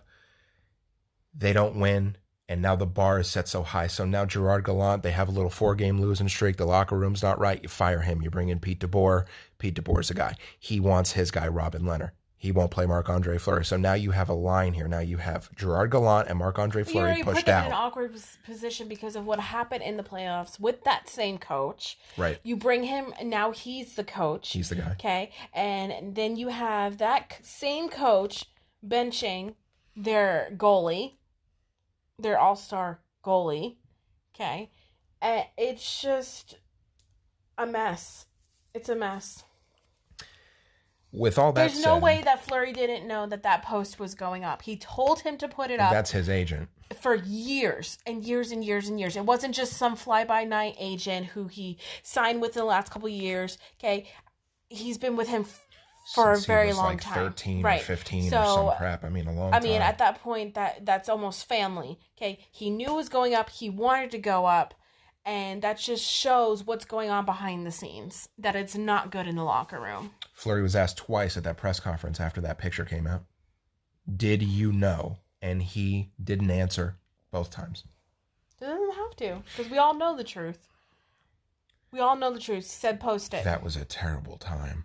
[1.36, 2.16] They don't win,
[2.48, 3.86] and now the bar is set so high.
[3.86, 6.56] So now Gerard Gallant, they have a little four-game losing streak.
[6.56, 7.62] The locker room's not right.
[7.62, 8.22] You fire him.
[8.22, 9.26] You bring in Pete DeBoer.
[9.58, 10.34] Pete DeBoer's the guy.
[10.58, 12.10] He wants his guy, Robin Lehner.
[12.40, 13.64] He won't play Marc Andre Fleury.
[13.64, 14.86] So now you have a line here.
[14.86, 17.72] Now you have Gerard Gallant and Marc Andre You Fleury put pushed in an out.
[17.72, 21.98] awkward position because of what happened in the playoffs with that same coach.
[22.16, 22.38] Right.
[22.44, 24.52] You bring him, and now he's the coach.
[24.52, 24.92] He's the guy.
[24.92, 28.44] Okay, and then you have that same coach
[28.86, 29.54] benching
[29.96, 31.14] their goalie,
[32.18, 33.76] their all star goalie.
[34.34, 34.70] Okay,
[35.22, 36.58] it's just
[37.56, 38.26] a mess.
[38.74, 39.44] It's a mess.
[41.10, 44.14] With all that There's no said, way that Fleury didn't know that that post was
[44.14, 44.60] going up.
[44.60, 46.68] He told him to put it up that's his agent.
[47.00, 49.16] for years and years and years and years.
[49.16, 52.90] It wasn't just some fly by night agent who he signed with in the last
[52.90, 53.56] couple of years.
[53.80, 54.06] Okay,
[54.68, 55.46] he's been with him
[56.14, 57.14] for a very long like time.
[57.14, 57.80] 13 right.
[57.80, 59.04] or 15 so, or some crap.
[59.04, 59.82] I mean, a long I mean, time.
[59.82, 61.98] at that point, that that's almost family.
[62.16, 63.50] Okay, he knew it was going up.
[63.50, 64.74] He wanted to go up,
[65.24, 68.28] and that just shows what's going on behind the scenes.
[68.38, 70.12] That it's not good in the locker room.
[70.32, 73.24] Fleury was asked twice at that press conference after that picture came out.
[74.16, 75.18] Did you know?
[75.40, 76.96] And he didn't answer
[77.30, 77.84] both times.
[78.58, 80.66] Doesn't have to, because we all know the truth.
[81.92, 82.64] We all know the truth.
[82.64, 83.44] He said post it.
[83.44, 84.84] That was a terrible time.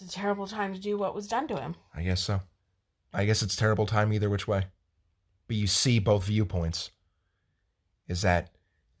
[0.00, 1.74] It's a terrible time to do what was done to him.
[1.94, 2.42] I guess so.
[3.14, 4.66] I guess it's terrible time either which way.
[5.46, 6.90] But you see both viewpoints.
[8.06, 8.50] Is that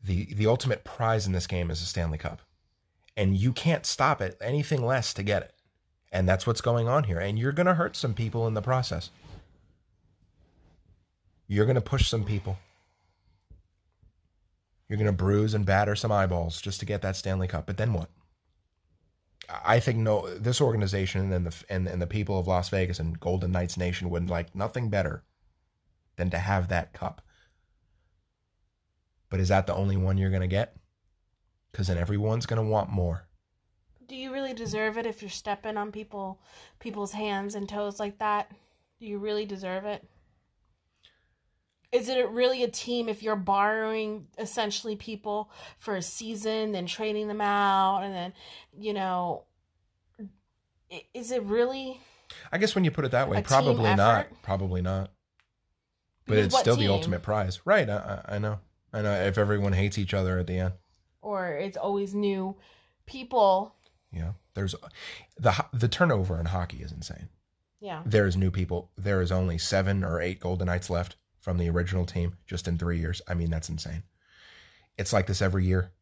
[0.02, 2.40] the the ultimate prize in this game is a Stanley Cup.
[3.14, 5.52] And you can't stop it anything less to get it.
[6.12, 7.18] And that's what's going on here.
[7.18, 9.10] And you're going to hurt some people in the process.
[11.46, 12.56] You're going to push some people.
[14.88, 17.66] You're going to bruise and batter some eyeballs just to get that Stanley Cup.
[17.66, 18.08] But then what?
[19.48, 23.18] I think no, this organization and the and, and the people of Las Vegas and
[23.18, 25.24] Golden Knights Nation would like nothing better
[26.16, 27.22] than to have that cup.
[29.30, 30.76] But is that the only one you're going to get?
[31.70, 33.28] Because then everyone's going to want more.
[34.08, 36.40] Do you really deserve it if you're stepping on people
[36.78, 38.50] people's hands and toes like that?
[39.00, 40.04] Do you really deserve it?
[41.92, 47.28] Is it really a team if you're borrowing essentially people for a season, then trading
[47.28, 48.32] them out, and then,
[48.76, 49.44] you know,
[51.14, 52.00] is it really?
[52.52, 54.26] I guess when you put it that way, probably not.
[54.42, 55.10] Probably not.
[56.26, 57.88] But Because it's still the ultimate prize, right?
[57.88, 58.58] I, I know.
[58.92, 59.12] I know.
[59.12, 60.74] If everyone hates each other at the end,
[61.22, 62.56] Or it's always new
[63.06, 63.74] people?
[64.12, 64.32] yeah.
[64.54, 64.74] There's
[65.36, 67.28] the the turnover in hockey is insane.
[67.78, 68.02] Yeah.
[68.06, 68.90] There's new people.
[68.96, 71.16] There is only seven or eight Golden Knights left
[71.46, 73.22] from the original team just in three years.
[73.28, 74.02] I mean, that's insane.
[74.98, 75.92] It's like this every year.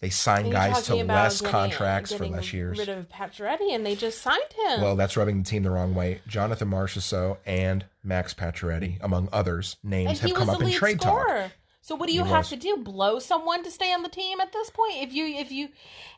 [0.00, 2.78] They sign guys to less getting- contracts for less years.
[2.78, 4.80] Rid of Pacioretty, and they just signed him.
[4.80, 6.22] Well, that's rubbing the team the wrong way.
[6.26, 11.20] Jonathan Marchessault and Max Pacioretty, among others, names he have come up in trade talk.
[11.26, 11.52] scorer.
[11.82, 12.48] So what do you He have was.
[12.48, 12.78] to do?
[12.78, 14.94] Blow someone to stay on the team at this point?
[14.96, 15.68] If you if you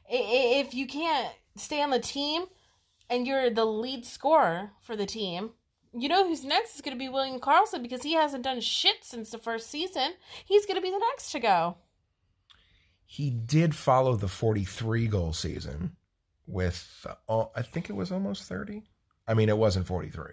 [0.09, 2.45] if you can't stay on the team
[3.11, 5.51] and you're the lead scorer for the team,
[5.97, 8.97] you know who's next is going to be William Karlsson because he hasn't done shit
[9.03, 10.13] since the first season.
[10.45, 11.77] He's going to be the next to go.
[13.07, 15.97] He did follow the 43 goal season
[16.47, 18.83] with, uh, I think it was almost 30.
[19.27, 20.27] I mean, it wasn't 43.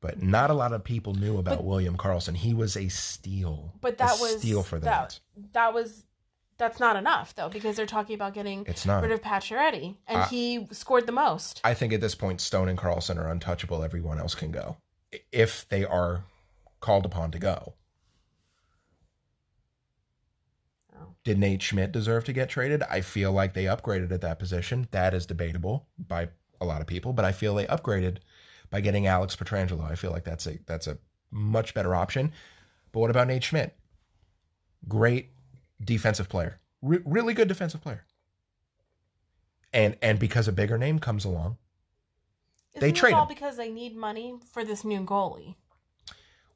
[0.00, 2.36] But not a lot of people knew about But- William Karlsson.
[2.36, 3.74] He was a steal.
[3.80, 5.18] But that was steal for the that,
[5.52, 6.04] that was
[6.58, 9.02] that's not enough though because they're talking about getting It's not.
[9.02, 11.60] rid of Pacioretty and he scored the most.
[11.64, 13.82] I think at this point, Stone and Karlsson are untouchable.
[13.82, 14.76] Everyone else can go
[15.32, 16.24] if they are
[16.80, 17.74] called upon to go.
[20.94, 21.14] Oh.
[21.24, 22.82] Did Nate Schmidt deserve to get traded?
[22.82, 24.88] I feel like they upgraded at that position.
[24.90, 26.28] That is debatable by
[26.60, 28.18] a lot of people, but I feel they upgraded
[28.70, 29.88] by getting Alex Pietrangelo.
[29.90, 30.98] I feel like that's a that's a
[31.30, 32.32] much better option.
[32.92, 33.76] But what about Nate Schmidt?
[34.86, 35.30] Great
[35.82, 38.04] defensive player, Re- really good defensive player.
[39.72, 41.58] And and because a bigger name comes along,
[42.74, 43.28] Isn't They trade all him.
[43.28, 45.54] because they need money for this new goalie?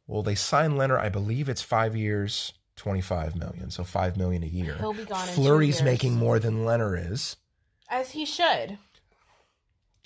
[0.07, 0.99] well, they signed Lehner.
[0.99, 4.77] I believe it's five years, twenty five million, so five million a year.
[4.79, 7.37] He'll be gone Fleury's making more than Lehner is.
[7.89, 8.79] as he should.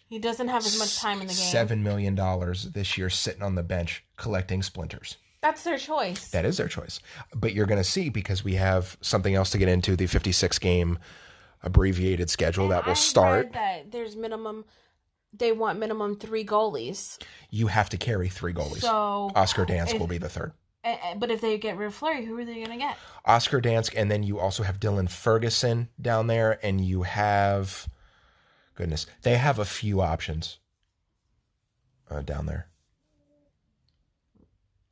[0.08, 1.50] He doesn't have as much time in the game.
[1.50, 5.16] Seven million dollars this year sitting on the bench collecting splinters.
[5.46, 6.30] That's their choice.
[6.30, 6.98] That is their choice.
[7.32, 10.58] But you're going to see because we have something else to get into the 56
[10.58, 10.98] game
[11.62, 13.52] abbreviated schedule And that will I start.
[13.52, 14.64] that there's minimum.
[15.32, 17.22] They want minimum three goalies.
[17.50, 18.80] You have to carry three goalies.
[18.80, 20.52] So Oscar Dansk if- will be the third.
[21.16, 22.96] But if they get rid of Fleury, who are they going to get?
[23.24, 27.88] Oscar Dansk, and then you also have Dylan Ferguson down there, and you have,
[28.76, 30.58] goodness, they have a few options
[32.08, 32.68] uh, down there.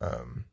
[0.05, 0.45] Um,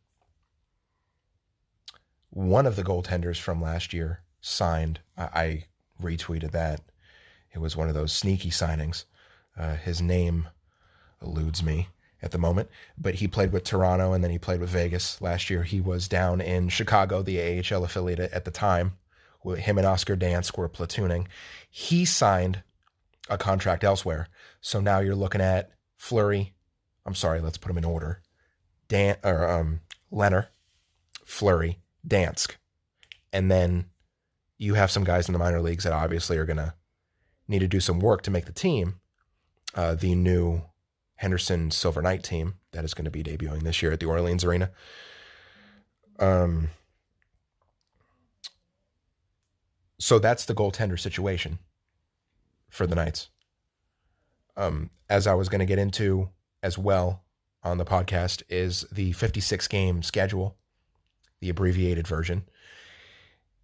[2.29, 4.99] one of the goaltenders from last year signed.
[5.17, 5.65] I, I
[6.01, 6.81] retweeted that.
[7.53, 9.05] It was one of those sneaky signings.
[9.57, 10.47] Uh, his name
[11.21, 11.89] eludes me
[12.21, 15.49] at the moment, but he played with Toronto and then he played with Vegas last
[15.49, 15.63] year.
[15.63, 18.93] He was down in Chicago, the AHL affiliate at the time.
[19.43, 21.25] Him and Oscar Dansk were platooning.
[21.69, 22.61] He signed
[23.29, 24.27] a contract elsewhere.
[24.61, 26.53] So now you're looking at Fleury.
[27.05, 28.21] I'm sorry, let's put him in order.
[28.91, 29.79] Dan or um
[30.11, 30.47] Lehner,
[31.23, 32.55] Fleury, Dansk.
[33.31, 33.85] And then
[34.57, 36.75] you have some guys in the minor leagues that obviously are gonna
[37.47, 38.99] need to do some work to make the team.
[39.73, 40.63] Uh, the new
[41.15, 44.43] Henderson Silver Knight team that is going to be debuting this year at the Orleans
[44.43, 44.69] Arena.
[46.19, 46.71] Um,
[49.97, 51.59] so that's the goaltender situation
[52.69, 53.29] for the Knights.
[54.57, 56.29] Um, as I was going to get into
[56.61, 57.23] as well
[57.63, 60.57] on the podcast is the 56 game schedule,
[61.39, 62.43] the abbreviated version.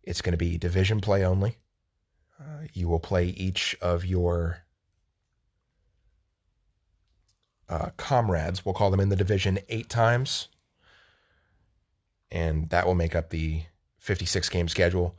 [0.04, 1.58] It's going to be division play only.
[2.40, 4.60] Uh, you will play each of your
[7.70, 10.48] uh, comrades, we'll call them in the division, eight times.
[12.32, 13.64] And that will make up the
[14.00, 15.18] 56 game schedule.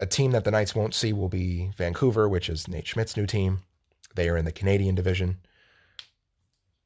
[0.00, 3.26] A team that the Knights won't see will be Vancouver, which is Nate Schmidt's new
[3.26, 3.60] team.
[4.14, 5.38] They are in the Canadian division.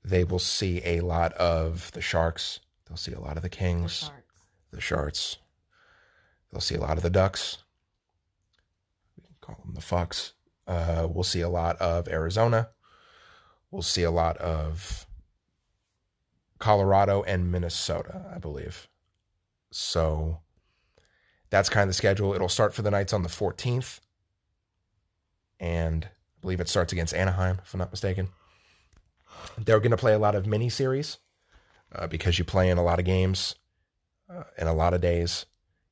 [0.04, 2.60] They will see a lot of the Sharks.
[2.88, 4.36] They'll see a lot of the The Kings, Sharks.
[4.72, 5.36] the Sharks.
[6.50, 7.58] They'll see a lot of the Ducks.
[9.16, 10.32] We can call them the Fucks.
[10.66, 12.68] Uh, we'll see a lot of Arizona.
[13.70, 15.06] We'll see a lot of
[16.58, 18.88] Colorado and Minnesota, I believe.
[19.70, 20.40] So
[21.48, 22.34] that's kind of the schedule.
[22.34, 24.00] It'll start for the Knights on the 14th.
[25.58, 26.08] And I
[26.40, 28.28] believe it starts against Anaheim, if I'm not mistaken.
[29.58, 31.18] They're going to play a lot of mini series
[31.94, 33.54] uh, because you play in a lot of games
[34.30, 35.46] uh, in a lot of days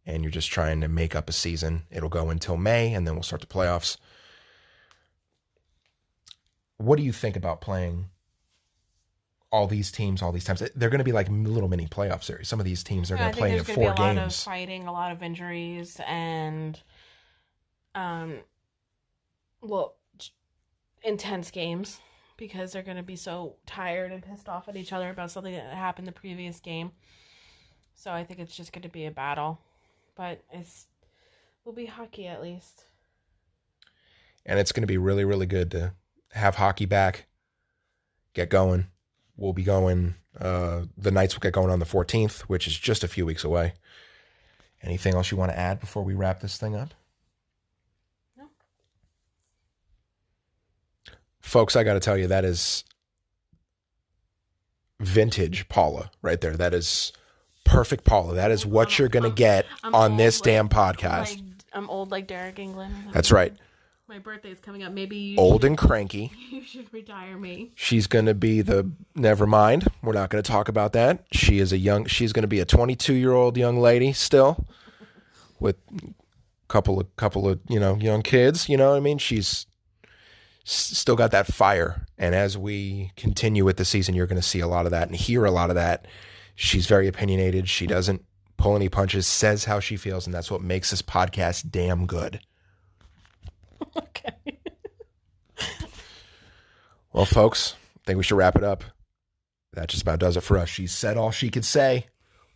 [0.06, 1.82] and you're just trying to make up a season.
[1.90, 3.96] It'll go until May and then we'll start the playoffs.
[6.78, 8.06] What do you think about playing
[9.52, 10.62] all these teams all these times?
[10.74, 12.48] They're going to be like little mini playoff series.
[12.48, 14.16] Some of these teams are Yeah, going to play in four be a lot of
[14.16, 14.44] games.
[14.44, 16.80] fighting, a lot of injuries, and
[17.94, 18.38] um,
[19.60, 19.96] well,
[21.02, 22.00] intense games
[22.40, 25.52] because they're going to be so tired and pissed off at each other about something
[25.52, 26.90] that happened the previous game.
[27.94, 29.60] So I think it's just going to be a battle,
[30.16, 30.86] but it's
[31.64, 32.86] will be hockey at least.
[34.46, 35.92] And it's going to be really, really good to
[36.32, 37.26] have hockey back,
[38.32, 38.86] get going.
[39.36, 40.14] We'll be going.
[40.38, 43.44] Uh, the Knights will get going on the 14th, which is just a few weeks
[43.44, 43.74] away.
[44.82, 46.94] Anything else you want to add before we wrap this thing up?
[51.40, 52.84] Folks, I got to tell you, that is
[55.00, 56.56] vintage Paula right there.
[56.56, 57.12] That is
[57.64, 58.34] perfect Paula.
[58.34, 61.36] That is what you're going to get I'm on this like- damn podcast.
[61.36, 63.12] Like, I'm old like Deryk Engelland.
[63.12, 63.52] That's right.
[64.08, 64.92] My birthday is coming up.
[64.92, 66.32] Maybe you Old should, and cranky.
[66.50, 67.70] you should retire me.
[67.76, 69.86] She's going to be the never mind.
[70.02, 71.24] We're not going to talk about that.
[71.30, 74.66] She is a young she's going to be a 22-year-old young lady still
[75.60, 76.12] with a
[76.66, 79.18] couple of couple of, you know, young kids, you know what I mean?
[79.18, 79.66] She's
[80.64, 82.06] still got that fire.
[82.18, 85.08] And as we continue with the season, you're going to see a lot of that
[85.08, 86.06] and hear a lot of that.
[86.54, 87.68] She's very opinionated.
[87.68, 88.24] She doesn't
[88.56, 92.40] pull any punches, says how she feels, and that's what makes this podcast damn good.
[93.96, 94.58] Okay.
[97.12, 98.84] Well, folks, I think we should wrap it up.
[99.72, 100.68] That just about does it for us.
[100.68, 102.06] She said all she could say.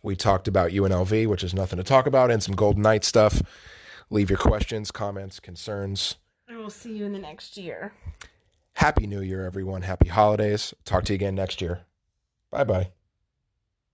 [0.01, 3.41] We talked about UNLV, which is nothing to talk about, and some Golden Knight stuff.
[4.09, 6.15] Leave your questions, comments, concerns.
[6.47, 7.93] I will see you in the next year.
[8.73, 9.81] Happy New Year, everyone.
[9.81, 10.73] Happy holidays.
[10.83, 11.81] Talk to you again next year.
[12.51, 12.91] Bye bye.